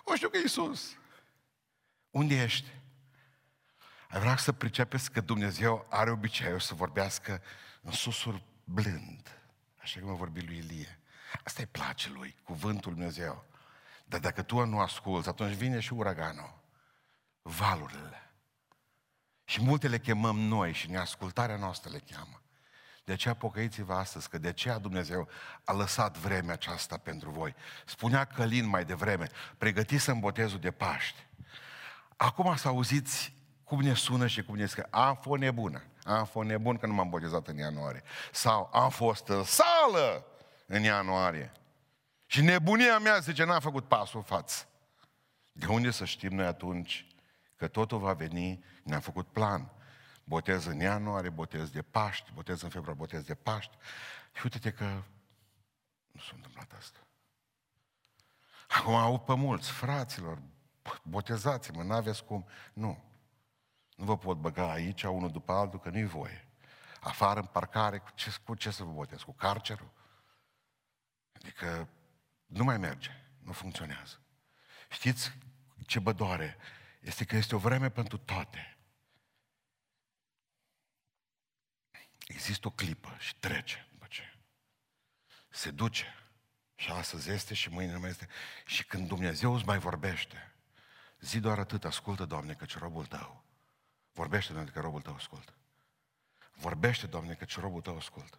[0.05, 0.97] o știu că Iisus.
[2.11, 2.69] Unde ești?
[4.09, 7.43] Ai vrea să pricepeți că Dumnezeu are obiceiul să vorbească
[7.81, 9.41] în susul blând,
[9.77, 11.01] așa cum a vorbit lui Ilie.
[11.45, 13.45] Asta îi place lui, cuvântul Dumnezeu.
[14.09, 16.55] Dar dacă tu nu asculți, atunci vine și uraganul,
[17.43, 18.31] valurile.
[19.45, 22.41] Și multe le chemăm noi și neascultarea noastră le cheamă.
[23.05, 25.29] De aceea pocăiți-vă astăzi, că de aceea Dumnezeu
[25.65, 27.55] a lăsat vremea aceasta pentru voi.
[27.87, 31.29] Spunea Călin mai devreme, pregătiți-mi botezul de Paște.
[32.17, 34.87] Acum să auziți cum ne sună și cum ne scrie.
[34.91, 35.83] Am fost nebună.
[36.05, 38.03] Am fost nebun că nu m-am botezat în ianuarie.
[38.33, 40.27] Sau am fost în sală
[40.67, 41.53] în ianuarie.
[42.27, 44.69] Și nebunia mea zice, n-am făcut pasul în față.
[45.53, 47.07] De unde să știm noi atunci
[47.57, 49.71] că totul va veni, ne-am făcut plan
[50.29, 53.77] botez în ianuarie, botez de Paști, botez în februarie, botez de Paști.
[54.33, 54.85] Și uite-te că
[56.13, 56.99] nu s-a întâmplat asta.
[58.69, 60.43] Acum au pe mulți, fraților,
[61.03, 62.47] botezați-mă, n-aveți cum.
[62.73, 63.05] Nu.
[63.97, 66.49] Nu vă pot băga aici, unul după altul, că nu-i voie.
[67.01, 69.23] Afară, în parcare, cu ce, cu ce să vă botez?
[69.23, 69.91] Cu carcerul?
[71.33, 71.89] Adică
[72.47, 74.21] nu mai merge, nu funcționează.
[74.91, 75.33] Știți
[75.87, 76.57] ce bădoare?
[77.01, 78.77] Este că este o vreme pentru toate.
[82.27, 84.35] Există o clipă și trece după ce.
[85.49, 86.21] Se duce.
[86.75, 88.29] Și astăzi este și mâine nu mai este.
[88.67, 90.55] Și când Dumnezeu îți mai vorbește,
[91.21, 93.45] zi doar atât, ascultă, Doamne, căci robul tău.
[94.13, 95.55] Vorbește, Doamne, că robul tău ascultă.
[96.53, 98.39] Vorbește, Doamne, căci robul tău ascultă.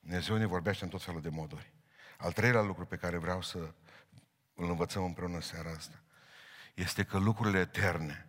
[0.00, 1.72] Dumnezeu ne vorbește în tot felul de moduri.
[2.18, 3.58] Al treilea lucru pe care vreau să
[4.54, 6.02] îl învățăm împreună în seara asta
[6.74, 8.28] este că lucrurile eterne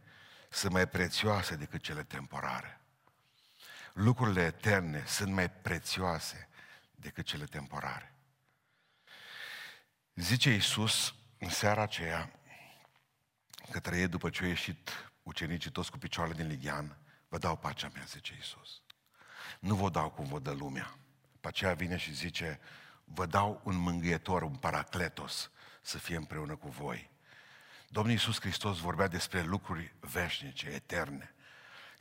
[0.49, 2.79] sunt mai prețioase decât cele temporare
[3.93, 6.49] lucrurile eterne sunt mai prețioase
[6.95, 8.13] decât cele temporare.
[10.15, 12.31] Zice Iisus în seara aceea,
[13.71, 16.97] către ei după ce au ieșit ucenicii toți cu picioarele din ligian,
[17.27, 18.81] vă dau pacea mea, zice Iisus.
[19.59, 20.97] Nu vă dau cum vă dă lumea.
[21.39, 22.59] Pe aceea vine și zice,
[23.13, 27.09] vă dau un mângâietor, un paracletos, să fie împreună cu voi.
[27.87, 31.33] Domnul Iisus Hristos vorbea despre lucruri veșnice, eterne.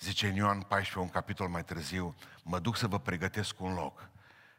[0.01, 4.11] Zice în Ioan 14, un capitol mai târziu, mă duc să vă pregătesc un loc,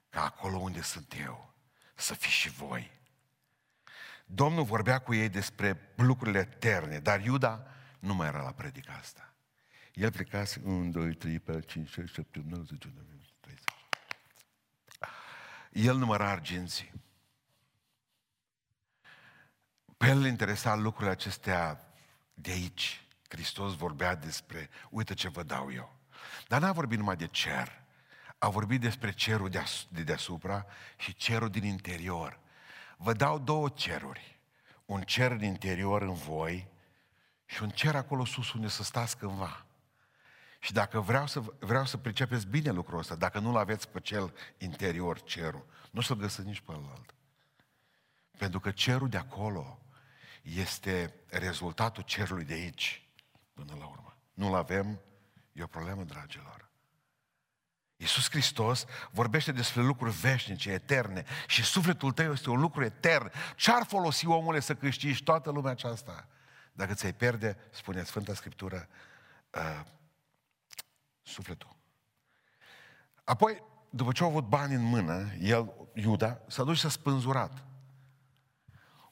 [0.10, 1.54] ca acolo unde sunt eu,
[1.96, 2.92] să fiți și voi.
[4.26, 7.68] Domnul vorbea cu ei despre lucrurile eterne, dar Iuda
[8.00, 9.34] nu mai era la predica asta.
[9.94, 13.34] El plecase 1, 2, 3, 4, 5, 6, 7, 9, 10, 11, 30.
[15.72, 16.94] El număra arginții.
[19.98, 21.94] Pe el îl interesa lucrurile acestea
[22.34, 25.96] de aici, Hristos vorbea despre, uite ce vă dau eu.
[26.48, 27.82] Dar n-a vorbit numai de cer,
[28.38, 29.50] a vorbit despre cerul
[29.90, 30.66] de deasupra
[30.98, 32.40] și cerul din interior.
[32.98, 34.40] Vă dau două ceruri.
[34.86, 36.68] Un cer din interior în voi
[37.46, 39.66] și un cer acolo sus unde să stați cândva.
[40.60, 44.34] Și dacă vreau să, vreau să pricepeți bine lucrul ăsta, dacă nu-l aveți pe cel
[44.58, 47.14] interior, cerul, nu să-l găsiți nici pe ălalt.
[48.38, 49.80] Pentru că cerul de acolo
[50.42, 53.10] este rezultatul cerului de aici
[53.54, 54.18] până la urmă.
[54.34, 55.00] Nu-l avem,
[55.52, 56.70] e o problemă, dragilor.
[57.96, 63.32] Iisus Hristos vorbește despre lucruri veșnice, eterne și sufletul tău este un lucru etern.
[63.56, 66.28] Ce-ar folosi omule să câștigi toată lumea aceasta?
[66.72, 68.88] Dacă ți-ai pierde, spune Sfânta Scriptură,
[69.54, 69.82] uh,
[71.30, 71.76] sufletul.
[73.24, 77.64] Apoi, după ce a avut bani în mână, el, Iuda, s-a dus și s-a spânzurat.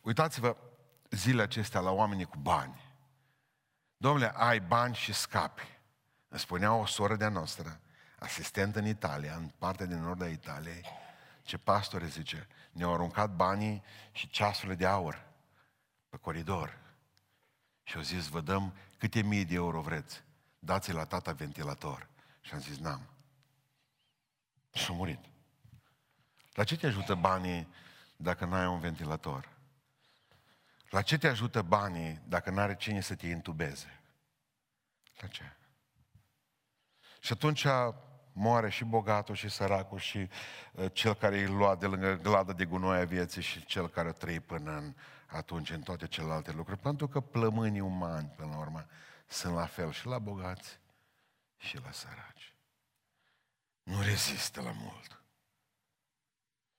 [0.02, 0.58] Uitați-vă
[1.10, 2.82] zilele acestea la oamenii cu bani.
[3.98, 5.80] Domnule, ai bani și scapi.
[6.28, 7.80] Îmi spunea o soră de-a noastră,
[8.20, 10.86] asistent în Italia, în partea din nord a Italiei,
[11.44, 15.26] ce pastore zice, ne-au aruncat banii și ceasurile de aur
[16.10, 16.78] pe coridor.
[17.84, 20.24] Și au zis, vă dăm câte mii de euro vreți,
[20.68, 22.08] dați la tata ventilator.
[22.42, 23.02] Și am zis, n-am.
[24.74, 25.20] Și a murit.
[26.54, 27.68] La ce te ajută banii
[28.16, 29.50] dacă n-ai un ventilator?
[30.90, 34.02] La ce te ajută banii dacă n-are cine să te intubeze?
[35.20, 35.56] La ce?
[37.20, 37.66] Și atunci
[38.32, 40.30] moare și bogatul și săracul și
[40.72, 44.12] uh, cel care îi lua de lângă glada de gunoi a vieții și cel care
[44.12, 44.94] trăi până în,
[45.28, 46.80] atunci în toate celelalte lucruri.
[46.80, 48.86] Pentru că plămânii umani, până la urmă,
[49.28, 50.80] sunt la fel și la bogați
[51.58, 52.56] și la săraci.
[53.84, 55.22] Nu rezistă la mult.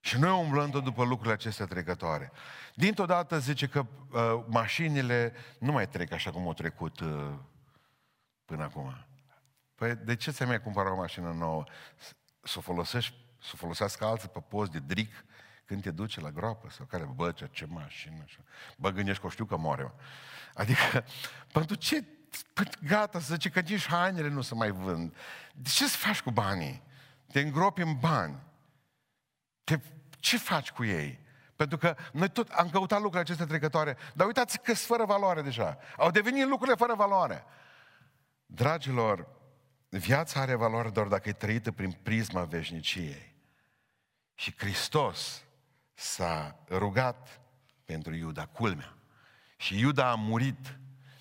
[0.01, 2.33] Și noi umblăm tot după lucrurile acestea trecătoare.
[2.75, 7.35] Dintr-o dată zice că uh, mașinile nu mai trec așa cum au trecut uh,
[8.45, 9.07] până acum.
[9.75, 11.65] Păi de ce ți-ai mai cumpărat o mașină nouă?
[12.43, 15.25] Să o folosești, să o folosească alții pe post de dric
[15.65, 18.41] când te duce la groapă sau care, bă, ce, ce mașină, așa.
[18.77, 19.93] Bă, gândești că o știu că moare.
[20.55, 21.05] Adică,
[21.53, 22.18] pentru ce, păi,
[22.83, 25.17] gata, să zice că nici hainele nu se mai vând.
[25.55, 26.83] De ce să faci cu banii?
[27.33, 28.37] Te îngropi în bani.
[29.65, 29.79] Te,
[30.19, 31.27] ce faci cu ei?
[31.57, 35.43] Pentru că noi tot am căutat lucrurile acestea trecătoare, dar uitați că sunt fără valoare
[35.43, 35.79] deja.
[35.97, 37.45] Au devenit lucrurile fără valoare.
[38.47, 39.29] Dragilor,
[39.89, 43.35] viața are valoare doar dacă e trăită prin prisma veșniciei.
[44.35, 45.43] Și Hristos
[45.95, 47.41] s-a rugat
[47.85, 48.95] pentru Iuda, culmea.
[49.57, 50.79] Și Iuda a murit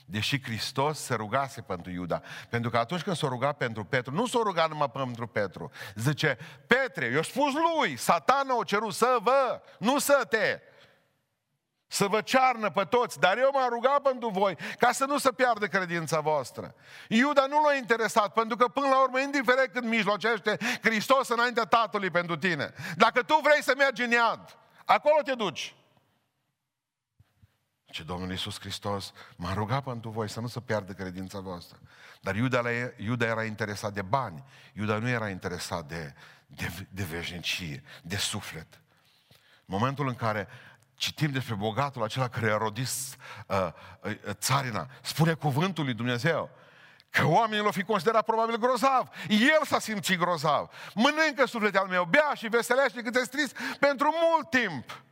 [0.10, 2.22] Deși Hristos se rugase pentru Iuda.
[2.50, 5.72] Pentru că atunci când s-a rugat pentru Petru, nu s-a rugat numai pentru Petru.
[5.96, 10.60] Zice, Petre, eu spus lui, satana o cerut să vă, nu să te.
[11.88, 15.32] Să vă cearnă pe toți, dar eu m-am rugat pentru voi ca să nu se
[15.32, 16.76] piardă credința voastră.
[17.08, 22.10] Iuda nu l-a interesat, pentru că până la urmă, indiferent când mijlocește Hristos înaintea Tatălui
[22.10, 22.74] pentru tine.
[22.96, 25.77] Dacă tu vrei să mergi în iad, acolo te duci.
[27.98, 31.80] Ce Domnul Iisus Hristos m-a rugat pentru voi să nu se piardă credința voastră.
[32.22, 32.62] Dar Iuda,
[32.98, 34.44] Iuda era interesat de bani.
[34.74, 36.14] Iuda nu era interesat de,
[36.48, 38.68] de, de veșnicie, de suflet.
[39.66, 40.48] În momentul în care
[40.96, 42.88] citim despre bogatul acela care a rodit
[43.48, 43.70] uh,
[44.02, 46.50] uh, țarina, spune cuvântul lui Dumnezeu,
[47.10, 49.10] că oamenii l-au fi considerat probabil grozav.
[49.28, 50.70] El s-a simțit grozav.
[50.94, 55.06] Mănâncă sufletul al meu, bea și veselește cât e trist pentru mult timp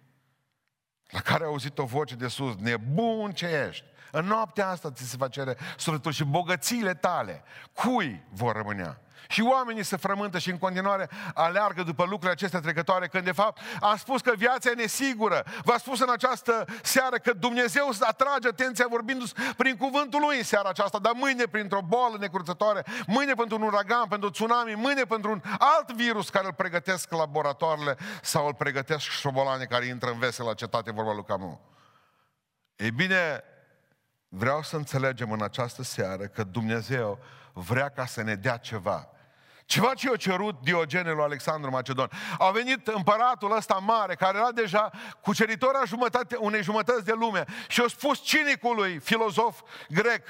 [1.10, 3.86] la care a auzit o voce de sus, nebun ce ești.
[4.12, 7.44] În noaptea asta ți se va cere sufletul și bogățiile tale.
[7.74, 9.02] Cui vor rămânea?
[9.28, 13.62] Și oamenii se frământă și în continuare aleargă după lucrurile acestea trecătoare, când de fapt
[13.80, 15.44] am spus că viața e nesigură.
[15.64, 19.26] V-a spus în această seară că Dumnezeu atrage atenția vorbindu
[19.58, 24.06] prin cuvântul Lui în seara aceasta, dar mâine printr-o boală necurțătoare, mâine pentru un uragan,
[24.10, 29.06] pentru un tsunami, mâine pentru un alt virus care îl pregătesc laboratoarele sau îl pregătesc
[29.06, 31.58] șobolanii care intră în vesel la cetate, vorba lui Camus.
[32.76, 33.44] Ei bine,
[34.30, 37.20] vreau să înțelegem în această seară că Dumnezeu
[37.54, 39.10] vrea ca să ne dea ceva.
[39.66, 42.10] Ceva ce i-a cerut Diogene lui Alexandru Macedon.
[42.38, 47.46] A venit împăratul ăsta mare, care era deja cuceritor a jumătate, unei jumătăți de lume
[47.68, 50.28] și a spus cinicului filozof grec,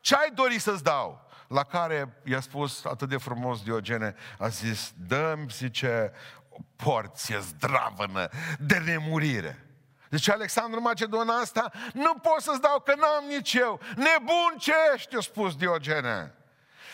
[0.00, 1.26] ce ai dori să-ți dau?
[1.48, 6.12] La care i-a spus atât de frumos Diogene, a zis, dă-mi, zice,
[6.48, 9.62] o porție zdravănă de nemurire.
[10.08, 13.80] Deci Alexandru Macedon asta, nu pot să-ți dau că n-am nici eu.
[13.96, 16.32] Nebun ce ești, a spus Diogene.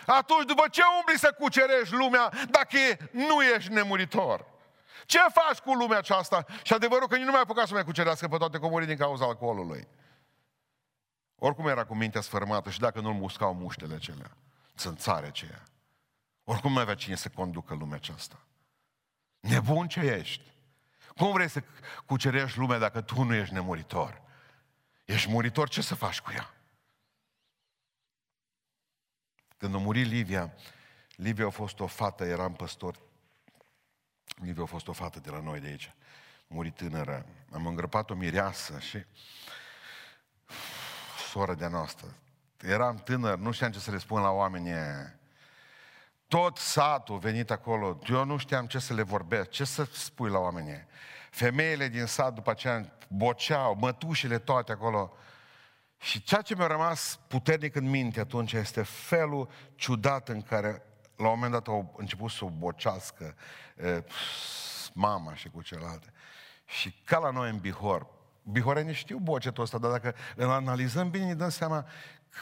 [0.07, 2.79] Atunci după ce umbli să cucerești lumea dacă
[3.11, 4.47] nu ești nemuritor?
[5.07, 6.45] Ce faci cu lumea aceasta?
[6.63, 9.25] Și adevărul că nici nu mai apucat să mai cucerească pe toate comurii din cauza
[9.25, 9.89] alcoolului.
[11.39, 14.37] Oricum era cu mintea sfărmată și dacă nu-l muscau muștele acelea,
[14.77, 15.63] țânțare aceea.
[16.45, 18.39] Oricum nu avea cine să conducă lumea aceasta.
[19.41, 20.53] Nebun ce ești.
[21.17, 21.63] Cum vrei să
[22.07, 24.23] cucerești lumea dacă tu nu ești nemuritor?
[25.05, 26.54] Ești muritor, ce să faci cu ea?
[29.65, 30.53] Când a murit Livia,
[31.17, 32.97] Livia a fost o fată, eram păstor.
[34.35, 35.95] Livia a fost o fată de la noi de aici.
[36.47, 37.27] Murit tânără.
[37.53, 39.05] Am îngrăpat o mireasă și
[41.31, 42.07] soră de noastră.
[42.61, 44.71] Eram tânăr, nu știam ce să le spun la oameni.
[46.29, 50.39] tot satul venit acolo, eu nu știam ce să le vorbesc, ce să spui la
[50.39, 50.87] oamenii.
[51.31, 55.17] Femeile din sat după aceea boceau, mătușile toate acolo.
[56.05, 60.83] Și ceea ce mi-a rămas puternic în minte atunci este felul ciudat în care
[61.17, 63.35] la un moment dat au început să o bocească
[63.77, 64.05] e,
[64.93, 66.13] mama și cu celelalte.
[66.65, 68.07] Și ca la noi în Bihor,
[68.43, 71.87] bihorenii știu bocetul ăsta, dar dacă îl analizăm bine, ne dăm seama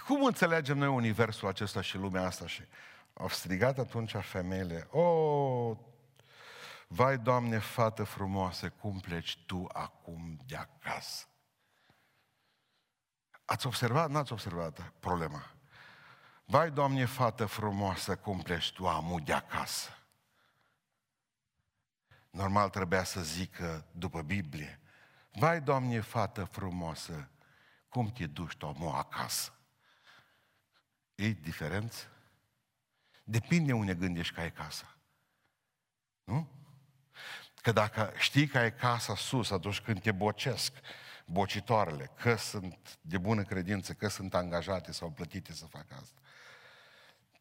[0.07, 2.63] cum înțelegem noi universul acesta și lumea asta și
[3.13, 5.77] au strigat atunci femeile, o, oh,
[6.87, 11.27] vai, Doamne, fată frumoasă, cum pleci tu acum de acasă?
[13.45, 14.11] Ați observat?
[14.11, 15.51] N-ați observat problema.
[16.45, 19.97] Vai, Doamne, fată frumoasă, cum pleci tu amu de acasă?
[22.31, 24.81] Normal trebuia să zică după Biblie.
[25.33, 27.29] Vai, Doamne, fată frumoasă,
[27.89, 29.53] cum te duci tu amu acasă?
[31.15, 32.07] E diferență?
[33.25, 34.97] Depinde unde gândești că ai casa.
[36.25, 36.49] Nu?
[37.55, 40.73] Că dacă știi că ai casa sus atunci când te bocesc,
[41.33, 46.21] bocitoarele, că sunt de bună credință, că sunt angajate sau plătite să facă asta.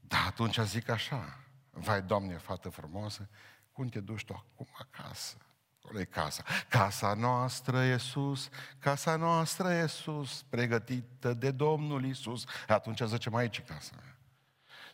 [0.02, 3.30] Da, atunci zic așa, vai, Doamne, fată frumoasă,
[3.72, 5.38] cum te duci tu acum acasă?
[5.84, 6.44] Acolo e casa.
[6.70, 8.50] Casa noastră e sus,
[8.80, 12.46] casa noastră e sus, pregătită de Domnul Isus.
[12.68, 14.18] Atunci zicem aici casa mea.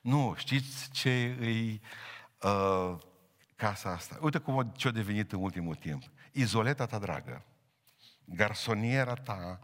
[0.02, 1.80] Nu, știți ce e
[2.48, 2.98] uh,
[3.56, 4.18] casa asta?
[4.22, 6.04] Uite cum ce-a devenit în ultimul timp.
[6.32, 7.46] Izoleta ta dragă,
[8.28, 9.60] garsoniera ta,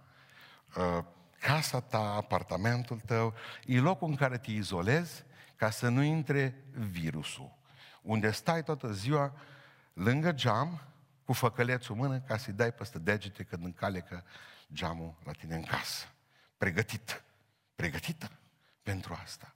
[0.75, 1.03] uh,
[1.39, 3.33] casa ta, apartamentul tău,
[3.65, 5.23] e locul în care te izolezi
[5.55, 7.57] ca să nu intre virusul.
[8.01, 9.33] Unde stai toată ziua
[9.93, 10.81] lângă geam,
[11.25, 14.23] cu făcălețul în mână, ca să-i dai peste degete când încalecă
[14.73, 16.05] geamul la tine în casă.
[16.57, 17.23] Pregătit.
[17.75, 18.31] Pregătită
[18.83, 19.55] pentru asta.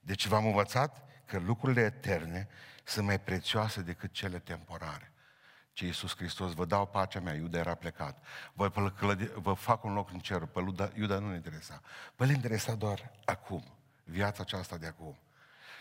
[0.00, 2.48] Deci v-am învățat că lucrurile eterne
[2.84, 5.11] sunt mai prețioase decât cele temporare.
[5.72, 8.24] Ce Iisus Hristos, vă dau pacea mea, Iuda era plecat.
[8.52, 11.80] Vă, clădi, vă fac un loc în cer, pe Iuda, Iuda nu ne interesa.
[12.16, 13.64] Pe le interesa doar acum,
[14.04, 15.18] viața aceasta de acum.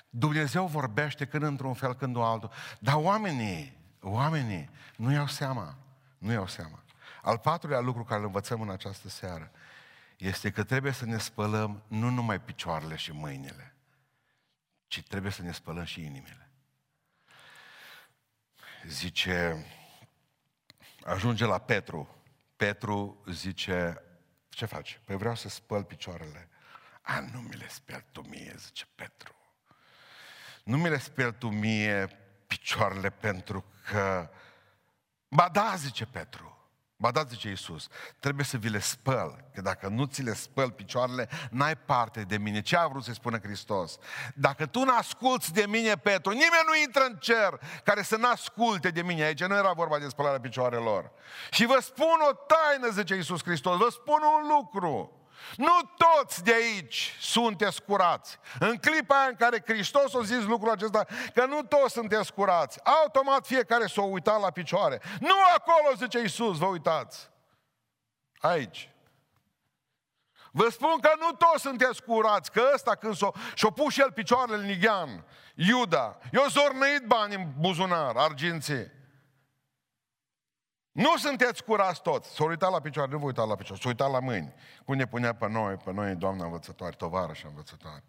[0.10, 2.52] Dumnezeu vorbește când într-un fel, când o altul.
[2.80, 5.78] Dar oamenii, oamenii nu iau seama.
[6.18, 6.84] Nu iau seama.
[7.22, 9.52] Al patrulea lucru care îl învățăm în această seară
[10.18, 13.76] este că trebuie să ne spălăm nu numai picioarele și mâinile,
[14.88, 16.50] ci trebuie să ne spălăm și inimile.
[18.88, 19.66] Zice,
[21.04, 22.24] ajunge la Petru.
[22.56, 24.02] Petru zice,
[24.50, 25.00] ce faci?
[25.06, 26.50] Păi vreau să spăl picioarele.
[27.02, 29.36] A, nu mi le speli tu mie, zice Petru.
[30.64, 32.08] Nu mi le speli tu mie
[32.48, 34.30] picioarele pentru că...
[35.28, 36.61] Ba da, zice Petru.
[37.02, 37.88] Ba da, zice Iisus,
[38.20, 42.38] trebuie să vi le spăl, că dacă nu ți le spăl picioarele, n-ai parte de
[42.38, 42.62] mine.
[42.62, 43.98] Ce a vrut să spună Hristos?
[44.36, 49.02] Dacă tu n-asculți de mine, Petru, nimeni nu intră în cer care să n-asculte de
[49.02, 49.24] mine.
[49.24, 51.12] Aici nu era vorba de spălarea picioarelor.
[51.52, 55.21] Și vă spun o taină, zice Iisus Hristos, vă spun un lucru.
[55.58, 58.40] Nu toți de aici sunteți curați.
[58.60, 62.80] În clipa aia în care Hristos a zis lucrul acesta, că nu toți sunteți curați,
[62.84, 65.02] automat fiecare s-a uitat la picioare.
[65.20, 67.30] Nu acolo, zice Iisus, vă uitați.
[68.40, 68.90] Aici.
[70.52, 74.12] Vă spun că nu toți sunteți curați, că ăsta când s-o, și-o pus și el
[74.12, 75.26] picioarele în Nigean,
[75.56, 78.92] Iuda, eu zornăit bani în buzunar, arginții.
[80.92, 82.34] Nu sunteți curați toți.
[82.34, 84.54] S-au uitat la picioare, nu vă uitați la picioare, s-au uitat la mâini.
[84.86, 88.04] Cum ne punea pe noi, pe noi, doamna învățătoare, tovară și învățătoare.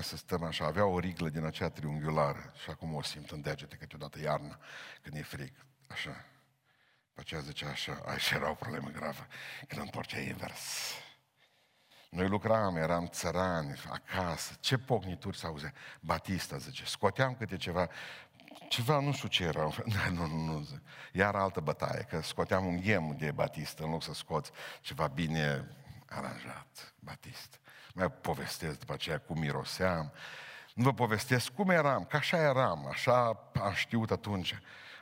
[0.00, 3.76] Să stăm așa, avea o riglă din aceea triunghiulară și acum o simt în degete
[3.76, 4.58] câteodată iarna,
[5.02, 5.52] când e frig.
[5.86, 6.24] Așa.
[7.12, 9.26] Pe aceea zicea așa, aici era o problemă gravă,
[9.68, 10.92] când întorcea invers.
[12.10, 15.72] Noi lucram, eram țărani, acasă, ce pocnituri s auzea?
[16.00, 17.88] Batista, zice, scoteam câte ceva,
[18.68, 19.68] ceva, nu știu ce era.
[20.10, 20.66] Nu, nu, nu.
[21.12, 25.68] Iar altă bătaie, că scoteam un ghem de batistă în loc să scoți ceva bine
[26.08, 27.60] aranjat, batist.
[27.94, 30.12] Mai povestesc după aceea cum miroseam.
[30.74, 34.52] Nu vă povestesc cum eram, că așa eram, așa am știut atunci.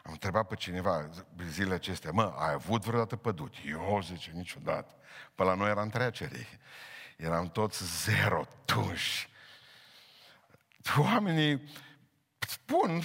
[0.03, 1.09] Am întrebat pe cineva
[1.49, 3.61] zilele acestea, mă, ai avut vreodată păduți?
[3.69, 4.95] Eu, zice, niciodată.
[5.35, 6.47] Pe la noi era întrecere.
[7.17, 9.29] Eram toți zero tuși.
[10.99, 11.71] Oamenii
[12.39, 13.03] spun,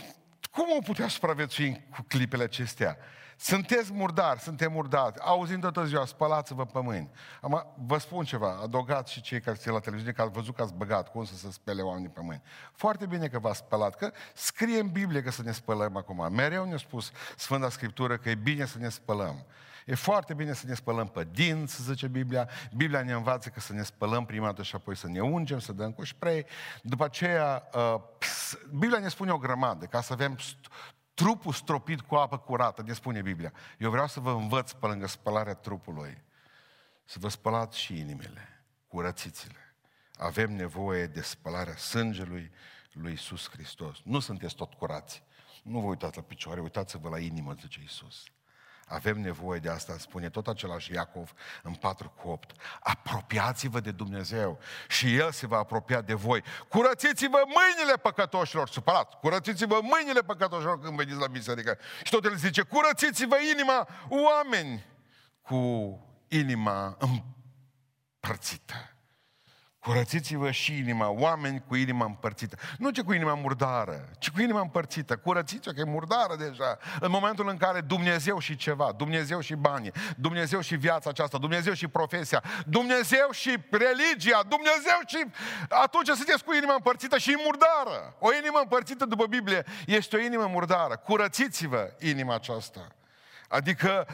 [0.51, 2.97] cum o putea supraviețui cu clipele acestea?
[3.37, 7.09] Sunteți murdari, suntem murdari, auzind toată ziua, spălați-vă pe mâini.
[7.41, 10.61] Am, vă spun ceva, adăugați și cei care sunt la televiziune, că ați văzut că
[10.61, 12.41] ați băgat, cum să se spele oamenii pe mâini.
[12.73, 16.33] Foarte bine că v-ați spălat, că scrie în Biblie că să ne spălăm acum.
[16.33, 19.45] Mereu ne-a spus Sfânta Scriptură că e bine să ne spălăm.
[19.85, 22.49] E foarte bine să ne spălăm pe dinți, zice Biblia.
[22.75, 25.73] Biblia ne învață că să ne spălăm prima dată și apoi să ne ungem, să
[25.73, 26.45] dăm cu spray.
[26.81, 28.01] După aceea, uh,
[28.71, 30.37] Biblia ne spune o grămadă, ca să avem
[31.13, 33.53] trupul stropit cu apă curată, ne spune Biblia.
[33.77, 36.23] Eu vreau să vă învăț pe lângă spălarea trupului,
[37.05, 39.75] să vă spălați și inimile, curățiți-le.
[40.17, 42.51] Avem nevoie de spălarea sângelui
[42.91, 43.97] lui Isus Hristos.
[44.03, 45.23] Nu sunteți tot curați.
[45.63, 48.23] Nu vă uitați la picioare, uitați-vă la inimă, zice Isus.
[48.91, 51.33] Avem nevoie de asta, spune tot același Iacov
[51.63, 52.51] în 4 cu 8.
[52.79, 56.43] Apropiați-vă de Dumnezeu și El se va apropia de voi.
[56.67, 61.77] Curățiți-vă mâinile păcătoșilor, supărat, curățiți-vă mâinile păcătoșilor când veniți la biserică.
[62.03, 64.85] Și tot El zice, curățiți-vă inima, oameni
[65.41, 68.75] cu inima împărțită.
[69.81, 72.57] Curățiți-vă și inima, oameni cu inima împărțită.
[72.77, 75.17] Nu ce cu inima murdară, ci cu inima împărțită.
[75.17, 76.77] Curățiți-o, că e murdară deja.
[76.99, 81.73] În momentul în care Dumnezeu și ceva, Dumnezeu și banii, Dumnezeu și viața aceasta, Dumnezeu
[81.73, 85.25] și profesia, Dumnezeu și religia, Dumnezeu și...
[85.69, 88.15] Atunci sunteți cu inima împărțită și e murdară.
[88.19, 90.97] O inimă împărțită, după Biblie, este o inimă murdară.
[90.97, 92.87] Curățiți-vă inima aceasta.
[93.47, 94.07] Adică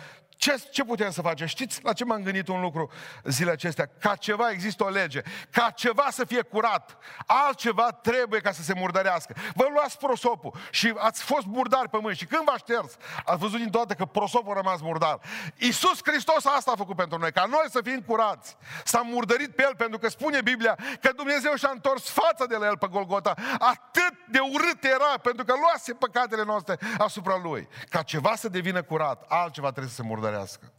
[0.47, 1.47] ce, ce putem să facem?
[1.47, 2.91] Știți la ce m-am gândit un lucru
[3.23, 3.89] zilele acestea?
[3.99, 5.21] Ca ceva există o lege,
[5.51, 9.35] ca ceva să fie curat, altceva trebuie ca să se murdărească.
[9.55, 13.59] Vă luați prosopul și ați fost murdari pe mâini și când v-a șters, ați văzut
[13.59, 15.19] din toate că prosopul a rămas murdar.
[15.57, 18.57] Iisus Hristos asta a făcut pentru noi, ca noi să fim curați.
[18.83, 22.65] S-a murdărit pe El pentru că spune Biblia că Dumnezeu și-a întors fața de la
[22.65, 23.33] El pe Golgota.
[23.59, 27.67] Atât de urât era pentru că luase păcatele noastre asupra Lui.
[27.89, 30.71] Ca ceva să devină curat, altceva trebuie să se murdărească murdărească.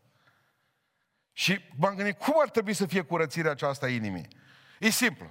[1.32, 4.28] Și m-am gândit, cum ar trebui să fie curățirea aceasta a inimii?
[4.78, 5.30] E simplu.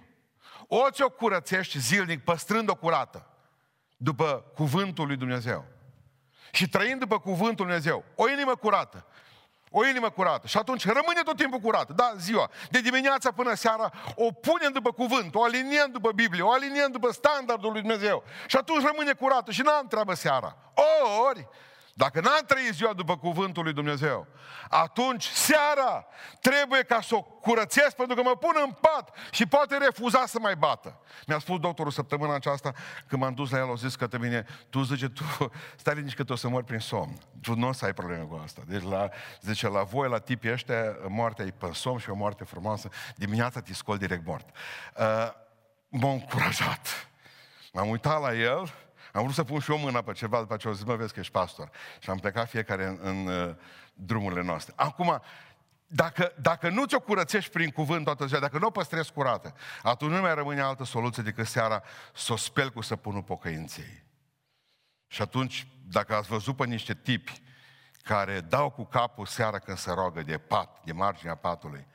[0.67, 3.27] O ți-o curățești zilnic, păstrând-o curată,
[3.97, 5.65] după cuvântul lui Dumnezeu.
[6.51, 8.03] Și trăind după cuvântul lui Dumnezeu.
[8.15, 9.05] O inimă curată.
[9.71, 10.47] O inimă curată.
[10.47, 11.93] Și atunci rămâne tot timpul curată.
[11.93, 12.49] Da, ziua.
[12.69, 17.11] De dimineața până seara o punem după cuvânt, o aliniem după Biblie, o aliniem după
[17.11, 18.23] standardul lui Dumnezeu.
[18.47, 20.57] Și atunci rămâne curată și n-am treabă seara.
[21.29, 21.47] Ori,
[21.97, 24.27] dacă n-am trăit ziua după cuvântul lui Dumnezeu,
[24.69, 26.05] atunci seara
[26.41, 30.39] trebuie ca să o curățesc pentru că mă pun în pat și poate refuza să
[30.39, 30.99] mai bată.
[31.27, 32.73] Mi-a spus doctorul săptămâna aceasta,
[33.07, 35.23] când m-am dus la el, a zis că mine, tu zice, tu
[35.75, 37.17] stai liniști că tu o să mori prin somn.
[37.41, 38.61] Tu nu o să ai probleme cu asta.
[38.65, 39.09] Deci la,
[39.41, 42.89] zice, la voi, la tipii ăștia, moartea e pe somn și o moarte frumoasă.
[43.15, 44.49] Dimineața te scol direct mort.
[44.97, 45.29] Uh,
[45.89, 47.09] m-a încurajat.
[47.73, 48.73] M-am uitat la el
[49.17, 51.13] am vrut să pun și o mână pe ceva, după ce au zis, mă, vezi
[51.13, 51.69] că ești pastor.
[51.99, 53.55] Și am plecat fiecare în, în uh,
[53.93, 54.73] drumurile noastre.
[54.75, 55.21] Acum,
[55.87, 60.11] dacă, dacă nu ți-o curățești prin cuvânt toată ziua, dacă nu o păstrezi curată, atunci
[60.11, 64.03] nu mai rămâne altă soluție decât seara să o speli cu săpunul pocăinței.
[65.07, 67.41] Și atunci, dacă ați văzut pe niște tipi
[68.03, 71.87] care dau cu capul seara când se roagă de pat, de marginea patului,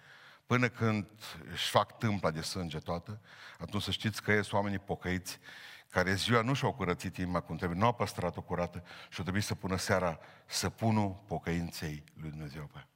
[0.46, 1.06] până când
[1.52, 3.20] își fac tâmpla de sânge toată,
[3.58, 5.38] atunci să știți că ești oamenii pocăiți
[5.92, 9.44] care ziua nu și-au curățit inima cum trebuie, nu au păstrat-o curată și au trebuit
[9.44, 12.86] să pună seara săpunul pocăinței lui Dumnezeu pe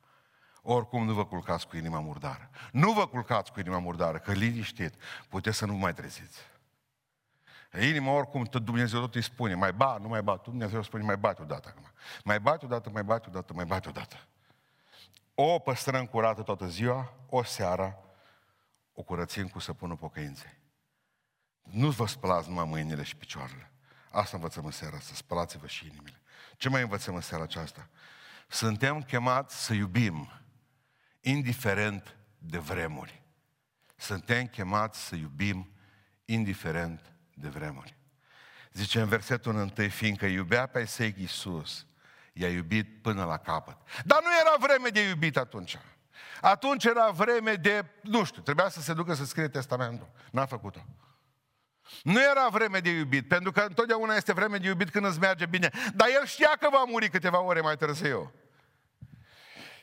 [0.62, 2.50] Oricum nu vă culcați cu inima murdară.
[2.72, 4.94] Nu vă culcați cu inima murdară, că liniștit
[5.28, 6.38] puteți să nu mai treziți.
[7.80, 11.02] Inima oricum, tot Dumnezeu tot îi spune, mai ba, nu mai ba, tu Dumnezeu spune,
[11.02, 11.90] mai bate odată acum.
[12.24, 14.16] Mai bate odată, mai bate odată, mai bate odată.
[15.34, 17.98] O păstrăm curată toată ziua, o seara,
[18.94, 20.64] o curățim cu săpunul pocăinței.
[21.70, 23.70] Nu vă spălați numai mâinile și picioarele.
[24.10, 26.20] Asta învățăm în seara asta, spălați-vă și inimile.
[26.56, 27.88] Ce mai învățăm în seara aceasta?
[28.48, 30.30] Suntem chemați să iubim,
[31.20, 33.22] indiferent de vremuri.
[33.96, 35.70] Suntem chemați să iubim,
[36.24, 37.96] indiferent de vremuri.
[38.72, 41.86] Zice în versetul 1, fiindcă iubea pe Isaic Iisus,
[42.32, 43.76] i-a iubit până la capăt.
[44.04, 45.78] Dar nu era vreme de iubit atunci.
[46.40, 50.10] Atunci era vreme de, nu știu, trebuia să se ducă să scrie testamentul.
[50.30, 50.86] N-a făcut-o.
[52.02, 55.46] Nu era vreme de iubit, pentru că întotdeauna este vreme de iubit când îți merge
[55.46, 55.70] bine.
[55.94, 58.32] Dar el știa că va muri câteva ore mai târziu.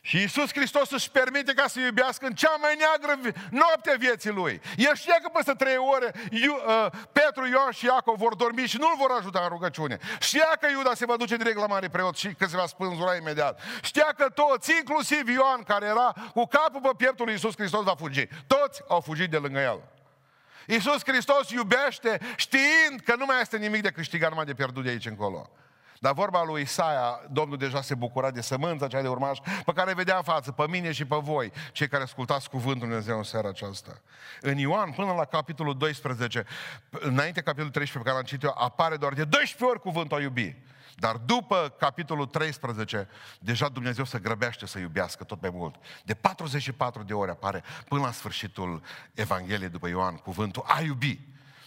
[0.05, 4.61] Și Iisus Hristos își permite ca să iubească în cea mai neagră noapte vieții lui.
[4.77, 8.77] El știa că peste trei ore Iu, uh, Petru, Ioan și Iacov vor dormi și
[8.77, 9.97] nu-l vor ajuta în rugăciune.
[10.19, 13.15] Știa că Iuda se va duce direct la mare preot și că se va spânzura
[13.15, 13.59] imediat.
[13.81, 17.95] Știa că toți, inclusiv Ioan, care era cu capul pe pieptul lui Iisus Hristos, va
[17.95, 18.27] fugi.
[18.47, 19.81] Toți au fugit de lângă el.
[20.67, 24.89] Iisus Hristos iubește știind că nu mai este nimic de câștigat, numai de pierdut de
[24.89, 25.49] aici încolo.
[26.03, 29.93] Dar vorba lui Isaia, Domnul deja se bucura de sămânța cea de urmaș, pe care
[29.93, 33.23] vedea în față, pe mine și pe voi, cei care ascultați cuvântul Lui Dumnezeu în
[33.23, 34.01] seara aceasta.
[34.41, 36.45] În Ioan, până la capitolul 12,
[36.89, 40.21] înainte capitolul 13 pe care l-am citit eu, apare doar de 12 ori cuvântul a
[40.21, 40.55] iubi.
[40.95, 43.07] Dar după capitolul 13,
[43.39, 45.75] deja Dumnezeu se grăbește să iubească tot mai mult.
[46.05, 48.81] De 44 de ori apare până la sfârșitul
[49.13, 51.19] Evangheliei după Ioan cuvântul a iubi.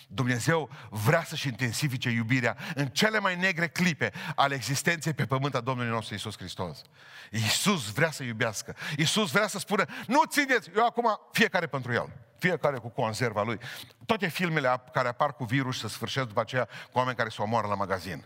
[0.08, 5.60] Dumnezeu vrea să-și intensifice iubirea în cele mai negre clipe ale existenței pe pământ a
[5.60, 6.82] Domnului nostru Isus Hristos.
[7.30, 8.76] Isus vrea să iubească.
[8.96, 12.12] Isus vrea să spună, nu țineți, eu acum fiecare pentru el.
[12.38, 13.58] Fiecare cu conserva lui.
[14.06, 17.66] Toate filmele care apar cu virus să sfârșesc după aceea cu oameni care se omoară
[17.66, 18.24] la magazin.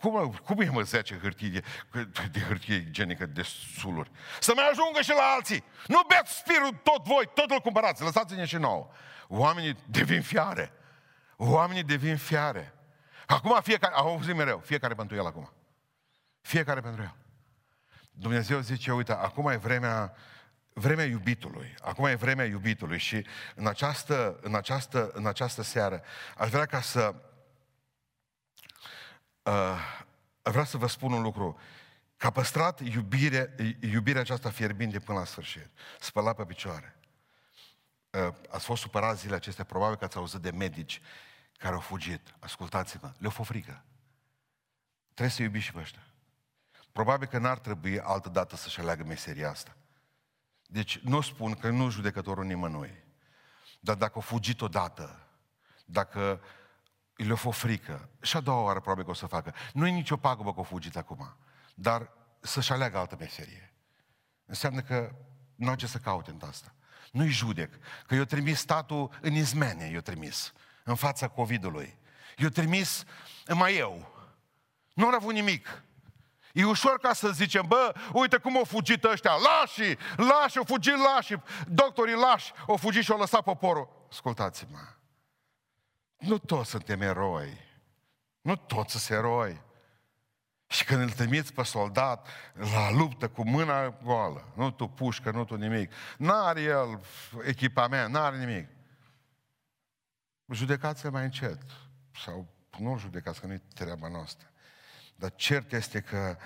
[0.00, 1.62] Cum, cum e mă 10 hârtie
[1.92, 3.42] de, de hârtie igienică de
[3.78, 4.10] suluri?
[4.40, 5.64] Să mai ajungă și la alții.
[5.86, 8.90] Nu beți spirul tot voi, tot îl cumpărați, lăsați-ne și nouă.
[9.28, 10.72] Oamenii devin fiare.
[11.36, 12.74] Oamenii devin fiare.
[13.26, 15.52] Acum fiecare, au auzit mereu, fiecare pentru el acum.
[16.40, 17.14] Fiecare pentru el.
[18.10, 20.14] Dumnezeu zice, uite, acum e vremea,
[20.72, 21.74] vremea iubitului.
[21.80, 26.02] Acum e vremea iubitului și în această, în această, în această seară
[26.36, 27.14] aș vrea ca să
[29.42, 30.04] uh,
[30.42, 31.58] vreau să vă spun un lucru.
[32.16, 35.68] Că a păstrat iubire, iubirea aceasta fierbinte până la sfârșit.
[36.00, 36.96] Spălat pe picioare.
[38.10, 41.00] Uh, ați fost supărați zilele acestea, probabil că ați auzit de medici
[41.56, 42.34] care au fugit.
[42.38, 43.84] Ascultați-mă, le-au fost frică.
[45.14, 46.06] Trebuie să iubiți și pe ăștia.
[46.92, 49.76] Probabil că n-ar trebui altă dată să-și aleagă meseria asta.
[50.66, 53.04] Deci nu spun că nu judecătorul nimănui.
[53.80, 55.26] Dar dacă au fugit odată,
[55.84, 56.40] dacă
[57.16, 59.54] le-a fost frică, și a doua oară probabil că o să facă.
[59.72, 61.36] Nu e nicio pagubă că au fugit acum,
[61.74, 62.10] dar
[62.40, 63.74] să-și aleagă altă meserie.
[64.46, 65.10] Înseamnă că
[65.54, 66.74] nu au ce să caute în asta.
[67.12, 67.70] Nu-i judec,
[68.06, 70.52] că eu trimis statul în izmene, eu trimis
[70.84, 71.98] în fața COVID-ului.
[72.36, 73.04] Eu trimis
[73.54, 74.12] mai eu.
[74.94, 75.82] Nu au avut nimic.
[76.52, 80.94] E ușor ca să zicem, bă, uite cum au fugit ăștia, lași, lași, au fugit
[80.96, 81.36] lași,
[81.66, 84.06] doctorii lași, au fugit și au lăsat poporul.
[84.10, 84.78] Ascultați-mă,
[86.22, 87.58] nu toți suntem eroi,
[88.40, 89.60] nu toți sunt eroi.
[90.66, 95.44] Și când îl trimiți pe soldat la luptă cu mâna goală, nu tu pușcă, nu
[95.44, 97.00] tu nimic, n-are el
[97.44, 98.68] echipament, n-are nimic
[100.54, 101.58] judecați mai încet.
[102.24, 102.46] Sau
[102.78, 104.50] nu judecați, că nu e treaba noastră.
[105.16, 106.36] Dar cert este că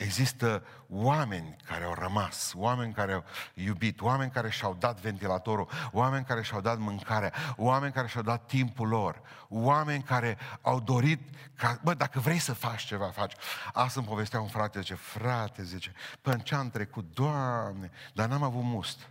[0.00, 3.24] există oameni care au rămas, oameni care au
[3.54, 8.46] iubit, oameni care și-au dat ventilatorul, oameni care și-au dat mâncarea, oameni care și-au dat
[8.46, 11.20] timpul lor, oameni care au dorit
[11.54, 13.32] ca, bă, dacă vrei să faci ceva, faci.
[13.72, 18.42] Asta îmi povestea un frate, zice, frate, zice, până ce am trecut, Doamne, dar n-am
[18.42, 19.10] avut must.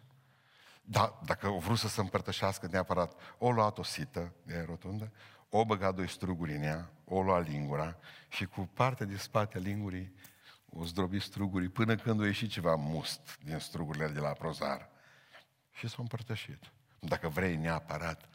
[0.81, 5.11] Da, dacă au vrut să se împărtășească neapărat, o luat o sită de rotundă,
[5.49, 9.61] o băgat doi struguri în ea, o lua lingura și cu partea de spate a
[9.61, 10.13] lingurii
[10.69, 14.89] o zdrobi strugurii până când o ieși ceva must din strugurile de la prozar.
[15.71, 16.71] Și s-a împărtășit.
[16.99, 18.29] Dacă vrei neapărat,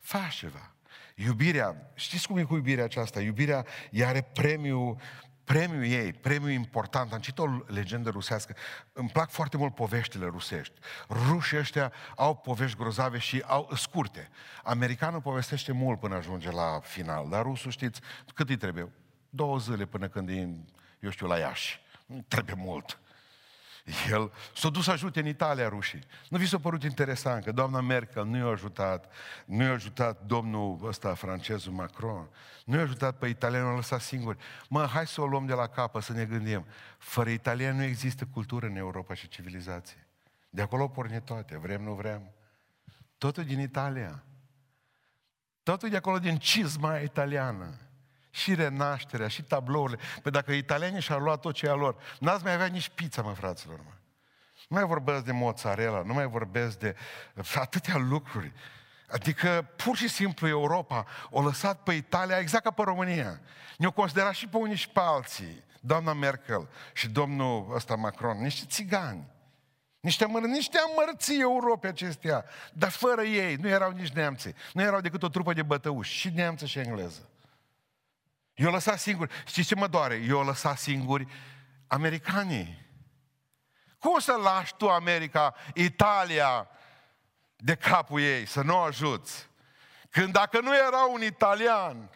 [0.00, 0.74] faci ceva.
[1.14, 3.20] Iubirea, știți cum e cu iubirea aceasta?
[3.20, 5.00] Iubirea ea are premiul
[5.46, 8.56] premiul ei, premiul important, am citit o legendă rusească,
[8.92, 10.74] îmi plac foarte mult poveștile rusești.
[11.08, 14.28] Rușii ăștia au povești grozave și au scurte.
[14.62, 18.00] Americanul povestește mult până ajunge la final, dar rusul știți
[18.34, 18.92] cât îi trebuie?
[19.30, 20.48] Două zile până când e,
[21.00, 21.80] eu știu, la Iași.
[22.06, 22.98] Nu trebuie mult.
[24.10, 26.02] El s-a dus să ajute în Italia rușii.
[26.28, 29.12] Nu vi s-a părut interesant că doamna Merkel nu i-a ajutat,
[29.44, 32.28] nu i-a ajutat domnul ăsta francezul Macron,
[32.64, 34.38] nu i-a ajutat pe italieni, a lăsat singuri.
[34.68, 36.66] Mă, hai să o luăm de la capă, să ne gândim.
[36.98, 40.06] Fără italieni nu există cultură în Europa și civilizație.
[40.50, 42.30] De acolo porne toate, vrem, nu vrem.
[43.18, 44.22] Totul din Italia.
[45.62, 47.85] Totul de acolo din cizma italiană
[48.36, 49.98] și renașterea, și tablourile.
[50.22, 53.32] Păi dacă italienii și-ar lua tot ce a lor, n-ați mai avea nici pizza, mă,
[53.32, 53.90] fraților, mă.
[54.68, 56.96] Nu mai vorbesc de mozzarella, nu mai vorbesc de
[57.54, 58.52] atâtea lucruri.
[59.10, 63.40] Adică, pur și simplu, Europa o lăsat pe Italia exact ca pe România.
[63.78, 65.64] Ne-o considera și pe unii și pe alții.
[65.80, 69.24] Doamna Merkel și domnul ăsta Macron, niște țigani.
[70.00, 72.44] Niște, amăr- niște amărții Europei acestea.
[72.72, 74.54] Dar fără ei nu erau nici neamții.
[74.72, 76.12] Nu erau decât o trupă de bătăuși.
[76.12, 77.28] Și neamță și engleză.
[78.56, 79.32] Eu lăsat singuri.
[79.46, 80.14] Știți ce mă doare?
[80.28, 81.26] Eu lăsat singuri
[81.86, 82.84] americanii.
[83.98, 86.68] Cum să lași tu America, Italia,
[87.56, 89.48] de capul ei, să nu o ajuți?
[90.10, 92.10] Când dacă nu era un italian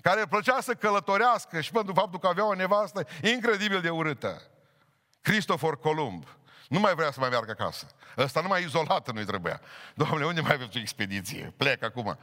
[0.00, 4.42] care plăcea să călătorească și pentru faptul că avea o nevastă incredibil de urâtă,
[5.20, 6.26] Cristofor Columb,
[6.68, 7.86] nu mai vrea să mai meargă acasă.
[8.16, 9.60] Ăsta numai izolată nu-i trebuia.
[9.94, 11.54] Doamne, unde mai aveți o expediție?
[11.56, 12.18] Plec acum.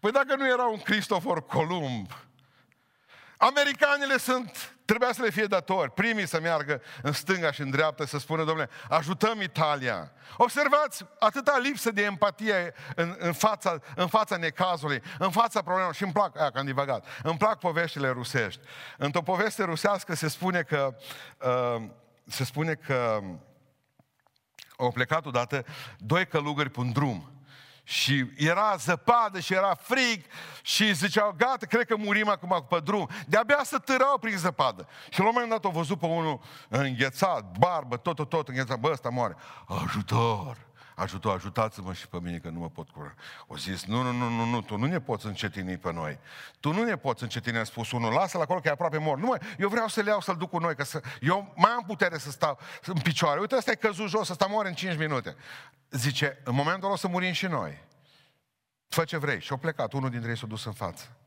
[0.00, 2.12] Păi dacă nu era un Cristofor Columb,
[3.42, 8.06] Americanile sunt, trebuia să le fie datori, primii să meargă în stânga și în dreapta
[8.06, 10.12] să spună, domnule, ajutăm Italia.
[10.36, 15.94] Observați atâta lipsă de empatie în, în, fața, în fața necazului, în fața problemelor.
[15.94, 18.60] Și îmi plac, aia, că am divagat, îmi plac poveștile rusești.
[18.96, 20.96] Într-o poveste rusească se spune că,
[21.38, 21.82] uh,
[22.26, 23.20] se spune că
[24.76, 25.64] au plecat odată
[25.98, 27.39] doi călugări pe un drum
[27.90, 30.24] și era zăpadă și era frig
[30.62, 33.08] și ziceau, gata, cred că murim acum pe drum.
[33.26, 34.88] De-abia să târau prin zăpadă.
[35.08, 38.78] Și la un moment dat au văzut pe unul înghețat, barbă, tot, tot, tot înghețat.
[38.78, 39.36] Bă, ăsta moare.
[39.84, 40.69] Ajutor!
[41.00, 43.14] Ajutor, ajutați-mă și pe mine că nu mă pot cura.
[43.46, 46.18] O zis, nu, nu, nu, nu, nu, tu nu ne poți încetini pe noi.
[46.60, 49.18] Tu nu ne poți încetini, a spus unul, lasă-l acolo că e aproape mor.
[49.18, 51.84] Nu, mă, eu vreau să-l iau, să-l duc cu noi, că să, eu mai am
[51.86, 53.40] putere să stau în picioare.
[53.40, 55.36] Uite, ăsta e căzut jos, ăsta moare în 5 minute.
[55.90, 57.82] Zice, în momentul ăla o să murim și noi.
[58.88, 59.40] Fă ce vrei.
[59.40, 61.19] Și-a plecat, unul dintre ei s-a dus în față.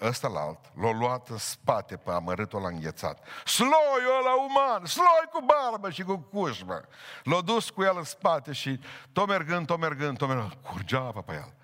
[0.00, 3.26] Ăsta la alt, l-a luat în spate pe amărâtul la înghețat.
[3.44, 6.80] Sloiul ăla uman, sloi cu barbă și cu cușmă.
[7.24, 8.80] L-a dus cu el în spate și
[9.12, 11.54] tot mergând, tot mergând, tot mergând, curgea apa pe el.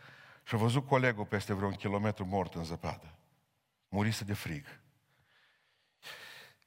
[0.43, 3.14] Și a văzut colegul peste vreo un kilometru mort în zăpadă.
[3.89, 4.66] Murise de frig.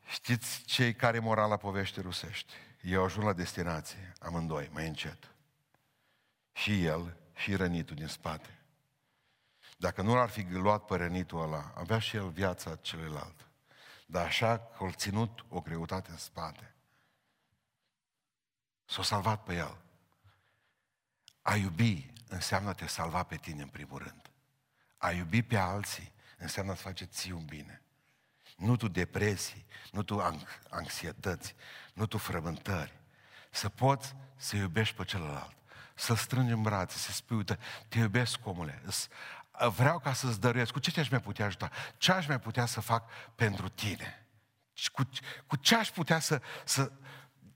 [0.09, 2.53] Știți cei care morala povești rusești?
[2.82, 5.32] Eu ajung la destinație, amândoi, mai încet.
[6.51, 8.57] Și el, și rănitul din spate.
[9.78, 13.47] Dacă nu l-ar fi luat pe rănitul ăla, avea și el viața celălalt.
[14.05, 16.75] Dar așa că l ținut o greutate în spate.
[18.86, 19.78] S-a salvat pe el.
[21.41, 24.32] A iubi înseamnă a te salva pe tine în primul rând.
[24.97, 27.82] A iubi pe alții înseamnă să face ție un bine.
[28.57, 30.21] Nu tu depresii, nu tu
[30.69, 31.55] anxietăți,
[31.93, 32.99] nu tu frământări.
[33.51, 35.57] Să poți să iubești pe celălalt
[35.97, 38.82] să strângi în brațe, să spui, uite, te iubesc, omule,
[39.76, 40.72] vreau ca să-ți dăruiesc.
[40.72, 41.70] Cu ce te-aș mai putea ajuta?
[41.97, 44.28] Ce aș mai putea să fac pentru tine?
[44.93, 45.10] Cu,
[45.47, 46.91] cu ce aș putea să, să...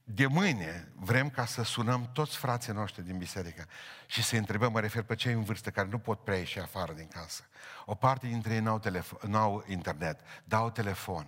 [0.04, 3.68] De mâine vrem ca să sunăm toți frații noștri din biserică
[4.06, 6.94] și să întrebăm, mă refer pe cei în vârstă care nu pot prea ieși afară
[6.94, 7.44] din casă.
[7.86, 11.28] O parte dintre ei n-au, telefon, n-au internet, dau telefon.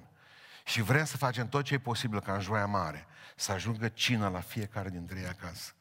[0.66, 4.30] Și vrem să facem tot ce e posibil ca în joia mare să ajungă cină
[4.30, 5.74] la fiecare dintre ei acasă.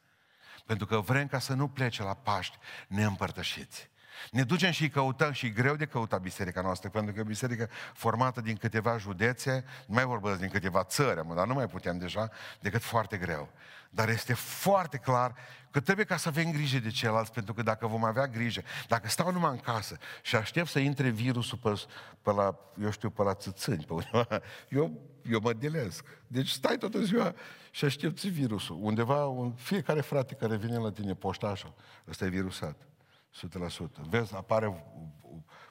[0.65, 3.89] Pentru că vrem ca să nu plece la Paști neîmpărtășiți.
[4.31, 8.41] Ne ducem și căutăm și greu de căutat biserica noastră, pentru că e biserică formată
[8.41, 12.81] din câteva județe, nu mai vorbesc din câteva țări, dar nu mai putem deja, decât
[12.81, 13.49] foarte greu.
[13.89, 15.35] Dar este foarte clar
[15.71, 19.07] că trebuie ca să avem grijă de ceilalți, pentru că dacă vom avea grijă, dacă
[19.07, 21.81] stau numai în casă și aștept să intre virusul pe,
[22.21, 24.27] pe la, eu știu, pe la țâțâni, pe undeva,
[24.69, 24.99] eu,
[25.29, 26.05] eu mă delesc.
[26.27, 27.35] Deci stai toată ziua
[27.71, 28.77] și aștepți virusul.
[28.81, 31.73] Undeva, un, fiecare frate care vine la tine, poștașul,
[32.09, 32.87] ăsta e virusat.
[33.33, 33.87] 100%.
[34.09, 34.85] Vezi, apare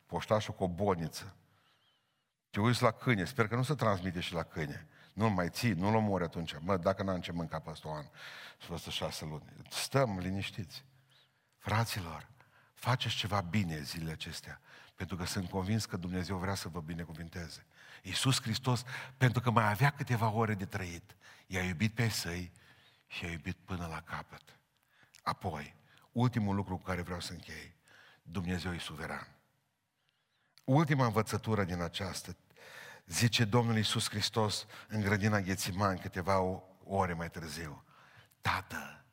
[0.06, 1.36] poștașul cu o boniță.
[2.50, 4.86] Te uiți la câine, sper că nu se transmite și la câine.
[5.12, 6.54] Nu-l mai ții, nu-l omori atunci.
[6.60, 8.06] Mă, dacă n-am ce mânca peste un an,
[8.68, 9.44] peste șase luni.
[9.70, 10.84] Stăm liniștiți.
[11.58, 12.28] Fraților,
[12.74, 14.60] faceți ceva bine zilele acestea,
[14.94, 17.66] pentru că sunt convins că Dumnezeu vrea să vă binecuvinteze.
[18.02, 18.84] Iisus Hristos,
[19.16, 22.52] pentru că mai avea câteva ore de trăit, i-a iubit pe săi
[23.06, 24.42] și i-a iubit până la capăt.
[25.22, 25.74] Apoi,
[26.12, 27.74] ultimul lucru cu care vreau să închei,
[28.22, 29.28] Dumnezeu e suveran.
[30.64, 32.36] Ultima învățătură din această
[33.06, 37.84] zice Domnul Iisus Hristos în grădina Ghețiman câteva ore mai târziu.
[38.40, 39.04] Tată,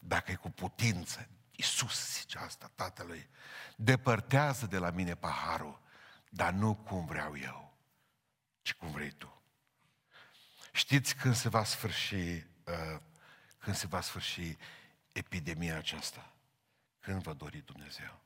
[0.00, 3.28] dacă e cu putință, Iisus zice asta Tatălui,
[3.76, 5.80] depărtează de la mine paharul,
[6.28, 7.76] dar nu cum vreau eu,
[8.62, 9.42] ci cum vrei tu.
[10.72, 13.00] Știți când se va sfârși, uh,
[13.58, 14.56] când se va sfârși
[15.12, 16.32] epidemia aceasta?
[16.98, 18.20] Când va dori Dumnezeu?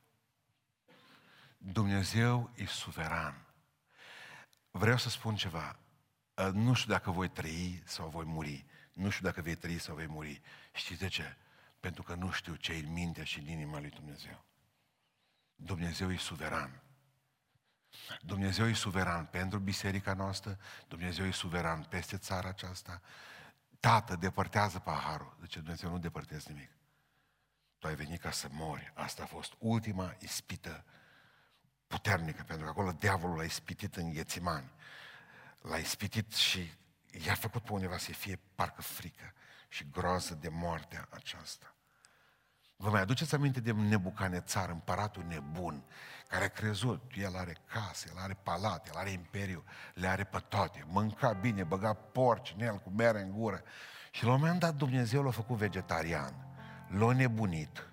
[1.57, 3.45] Dumnezeu e suveran.
[4.71, 5.79] Vreau să spun ceva.
[6.33, 8.65] Uh, nu știu dacă voi trăi sau voi muri.
[8.93, 10.41] Nu știu dacă vei trăi sau vei muri.
[10.73, 11.35] Știți de ce?
[11.79, 14.45] Pentru că nu știu ce e în mintea și în inima lui Dumnezeu.
[15.55, 16.81] Dumnezeu e suveran.
[18.21, 23.01] Dumnezeu e suveran pentru biserica noastră, Dumnezeu e suveran peste țara aceasta.
[23.85, 25.37] Tată, depărtează paharul.
[25.41, 26.69] Zice Dumnezeu, nu depărtezi nimic.
[27.77, 28.91] Tu ai venit ca să mori.
[28.95, 30.85] Asta a fost ultima ispită
[31.87, 34.71] puternică, pentru că acolo diavolul l-a ispitit în ghețimani.
[35.61, 36.73] L-a ispitit și
[37.25, 39.33] i-a făcut pe undeva să fie parcă frică
[39.67, 41.74] și groază de moartea aceasta.
[42.77, 45.83] Vă mai aduceți aminte de Nebucanețar, împăratul nebun,
[46.27, 49.63] care a crezut, el are case, el are palate, el are imperiu,
[49.93, 53.61] le are pe toate, mânca bine, băga porci în el cu mere în gură.
[54.11, 56.33] Și la un moment dat Dumnezeu l-a făcut vegetarian,
[56.87, 57.89] l-a nebunit,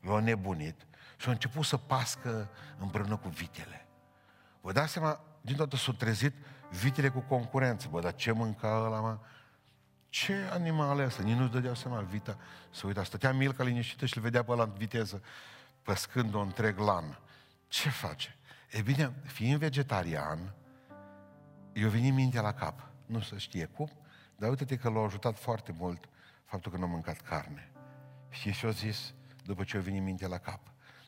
[0.00, 0.86] l-a nebunit
[1.16, 2.48] și a început să pască
[2.78, 3.86] împreună cu vitele.
[4.60, 6.34] Vă dați seama, din toată s-au trezit
[6.70, 7.88] vitele cu concurență.
[7.90, 9.18] Bă, dar ce mânca ăla, mă?
[10.12, 11.22] Ce animale ăsta?
[11.22, 12.38] Nici nu-și dădeau seama, vita.
[12.70, 15.22] Să uita, stătea Milca liniștită și îl vedea pe ăla în viteză,
[15.82, 17.18] păscând o întreg lan.
[17.68, 18.36] Ce face?
[18.70, 20.54] E bine, fiind vegetarian,
[21.72, 22.88] eu venit mintea la cap.
[23.06, 23.90] Nu se știe cum,
[24.36, 26.08] dar uite-te că l-a ajutat foarte mult
[26.44, 27.70] faptul că nu a mâncat carne.
[28.28, 30.60] Și și-a zis, după ce a venit mintea la cap,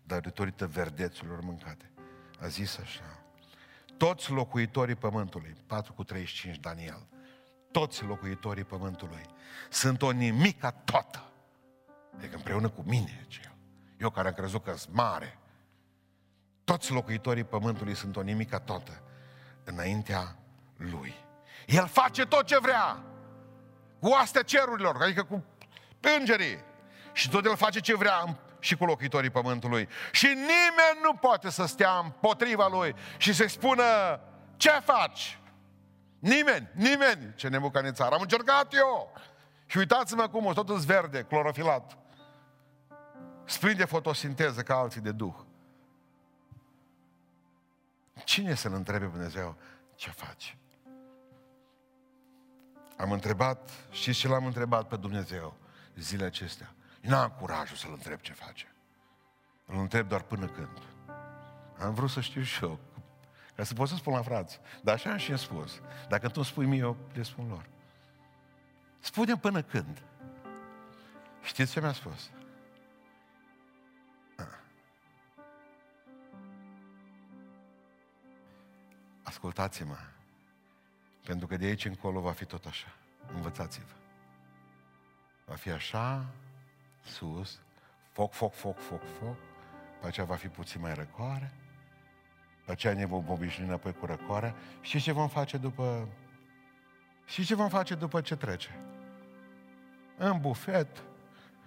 [0.05, 1.91] dar datorită verdețurilor mâncate.
[2.41, 3.25] A zis așa,
[3.97, 7.07] toți locuitorii pământului, 4 cu 35 Daniel,
[7.75, 9.27] toți locuitorii pământului
[9.69, 11.23] sunt o nimica toată.
[12.17, 13.53] Adică împreună cu mine, cel.
[14.01, 15.39] Eu care am crezut că sunt mare.
[16.65, 19.03] Toți locuitorii pământului sunt o nimica toată
[19.65, 20.37] înaintea
[20.77, 21.15] lui.
[21.67, 23.03] El face tot ce vrea.
[24.01, 25.45] Cu astea cerurilor, adică cu
[26.19, 26.65] îngerii.
[27.13, 29.89] Și tot el face ce vrea și cu locuitorii pământului.
[30.11, 33.83] Și nimeni nu poate să stea împotriva lui și să-i spună
[34.57, 35.39] ce faci?
[36.25, 37.35] Nimeni, nimeni.
[37.35, 38.13] Ce nebucanițar.
[38.13, 39.13] Am încercat eu.
[39.67, 41.99] Și uitați-mă cum, tot în verde, clorofilat.
[43.45, 45.35] Sprinde fotosinteză ca alții de duh.
[48.25, 49.57] Cine să-L întrebe Dumnezeu
[49.95, 50.57] ce faci?
[52.97, 55.57] Am întrebat, știți ce l-am întrebat pe Dumnezeu
[55.97, 56.75] zilele acestea?
[57.01, 58.75] N-am curajul să-L întreb ce face.
[59.67, 60.83] Îl întreb doar până când.
[61.79, 62.79] Am vrut să știu și eu,
[63.57, 64.61] ca să pot să spun la frați.
[64.83, 65.81] Dar așa am și spus.
[66.09, 67.67] Dacă tu îmi spui mie, eu le spun lor.
[69.01, 70.03] spune până când.
[71.43, 72.31] Știți ce mi-a spus?
[79.23, 79.97] Ascultați-mă.
[81.25, 82.93] Pentru că de aici încolo va fi tot așa.
[83.35, 83.95] Învățați-vă.
[85.45, 86.27] Va fi așa,
[87.05, 87.61] sus,
[88.13, 89.37] foc, foc, foc, foc, foc,
[90.01, 91.53] pe aceea va fi puțin mai răcoare,
[92.65, 94.55] pe aceea ne vom obișnui înapoi cu răcoarea.
[94.81, 96.09] Și ce vom face după...
[97.27, 98.79] Și ce vom face după ce trece?
[100.17, 101.03] În bufet,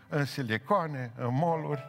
[0.09, 1.85] în silicoane, în moluri.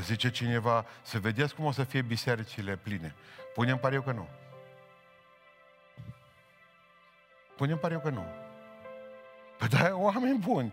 [0.00, 3.14] Zice cineva, să vedeți cum o să fie bisericile pline.
[3.54, 4.28] Punem pariu că nu.
[7.56, 8.24] Punem pariu că nu.
[9.58, 10.72] Păi da, oameni buni,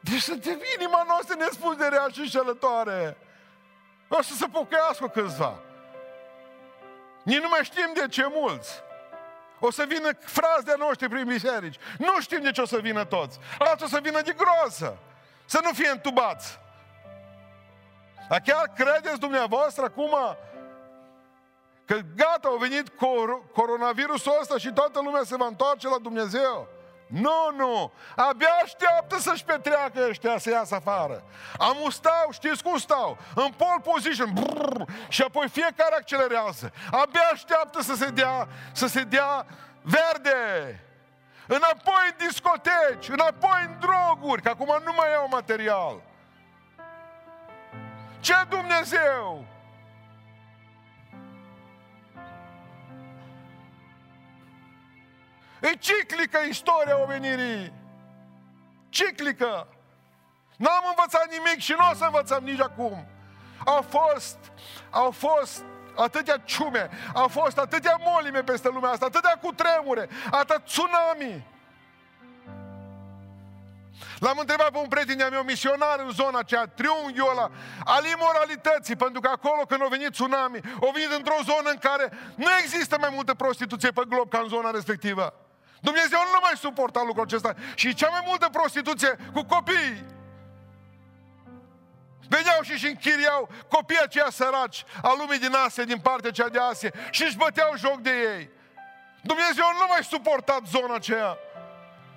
[0.00, 3.16] deci să te inima noastră nespus de rea și șelătoare.
[4.08, 5.60] O să se pocăiască câțiva.
[7.22, 8.82] Nici nu mai știm de ce mulți.
[9.60, 11.78] O să vină frazi de noștri prin biserici.
[11.98, 13.38] Nu știm de ce o să vină toți.
[13.58, 14.98] Alții o să vină de groază.
[15.44, 16.58] Să nu fie întubați.
[18.28, 20.14] Dar chiar credeți dumneavoastră acum
[21.84, 26.68] că gata, a venit cor- coronavirusul ăsta și toată lumea se va întoarce la Dumnezeu?
[27.12, 27.92] Nu, nu!
[28.16, 31.22] Abia așteaptă să-și petreacă ăștia să iasă afară.
[31.58, 33.18] Am stau, știți cum stau?
[33.34, 34.32] În pole position.
[34.32, 36.72] Brrr, și apoi fiecare accelerează.
[36.90, 39.46] Abia așteaptă să se dea, să se dea
[39.82, 40.80] verde.
[41.46, 46.02] Înapoi în discoteci, înapoi în droguri, că acum nu mai au material.
[48.20, 49.44] Ce Dumnezeu?
[55.62, 57.72] E ciclică istoria omenirii.
[58.88, 59.68] Ciclică.
[60.56, 63.06] N-am învățat nimic și nu o să învățăm nici acum.
[63.64, 64.38] Au fost,
[64.90, 65.64] au fost
[65.96, 71.50] atâtea ciume, au fost atâtea molime peste lumea asta, atâtea cutremure, atât tsunami.
[74.18, 77.50] L-am întrebat pe un prieten de meu, misionar în zona aceea, triunghiul ăla,
[77.84, 82.12] al imoralității, pentru că acolo când a venit tsunami, a venit într-o zonă în care
[82.34, 85.34] nu există mai multă prostituție pe glob ca în zona respectivă.
[85.82, 87.54] Dumnezeu nu mai suporta lucrul acesta.
[87.74, 90.04] Și cea mai multă prostituție cu copii.
[92.28, 96.58] Veneau și își închiriau copiii aceia săraci al lumii din Asia, din partea cea de
[96.58, 98.50] Asia și își băteau joc de ei.
[99.22, 101.38] Dumnezeu nu mai suportat zona aceea.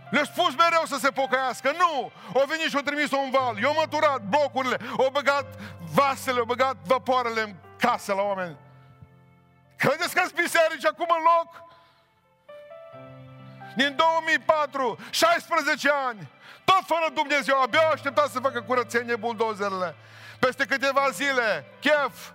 [0.10, 1.72] Le-a spus mereu să se pocăiască.
[1.78, 2.12] Nu!
[2.34, 3.58] O venit și o trimis un val.
[3.58, 5.46] I-au măturat blocurile, au băgat
[5.94, 8.58] vasele, au băgat vapoarele în casă la oameni.
[9.78, 11.65] Credeți că sunt biserici acum în loc?
[13.76, 16.32] Din 2004, 16 ani,
[16.64, 19.96] tot fără Dumnezeu, abia așteptat să facă curățenie buldozerele.
[20.40, 22.32] Peste câteva zile, chef.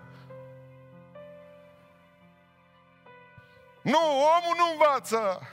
[3.82, 5.48] Nu, omul nu învață.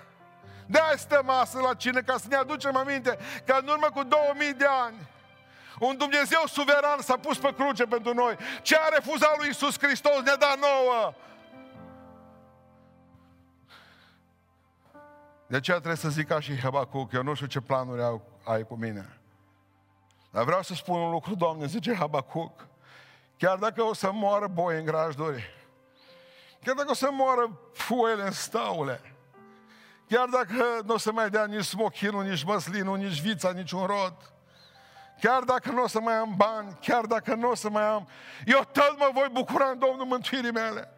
[0.66, 4.04] de asta stă masă la cine, ca să ne aducem aminte că în urmă cu
[4.04, 4.98] 2000 de ani,
[5.80, 8.36] un Dumnezeu suveran s-a pus pe cruce pentru noi.
[8.62, 11.14] Ce a refuzat lui Isus Hristos ne-a dat nouă.
[15.48, 18.64] De aceea trebuie să zic ca și Habacuc, eu nu știu ce planuri ai, ai
[18.64, 19.20] cu mine.
[20.32, 22.68] Dar vreau să spun un lucru, Doamne, zice Habacuc,
[23.38, 25.56] chiar dacă o să moară boi în grajduri,
[26.64, 29.02] chiar dacă o să moară foile în staule,
[30.08, 33.86] chiar dacă nu o să mai dea nici smochinul, nici măslinul, nici vița, nici un
[33.86, 34.16] rod,
[35.22, 38.08] chiar dacă nu o să mai am bani, chiar dacă nu o să mai am,
[38.46, 40.97] eu tot mă voi bucura în Domnul mântuirii mele.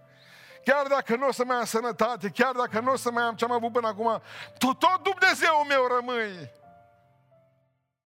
[0.64, 3.36] Chiar dacă nu o să mai am sănătate, chiar dacă nu o să mai am
[3.36, 4.22] ce am avut până acum,
[4.58, 6.52] tu tot Dumnezeu meu rămâi.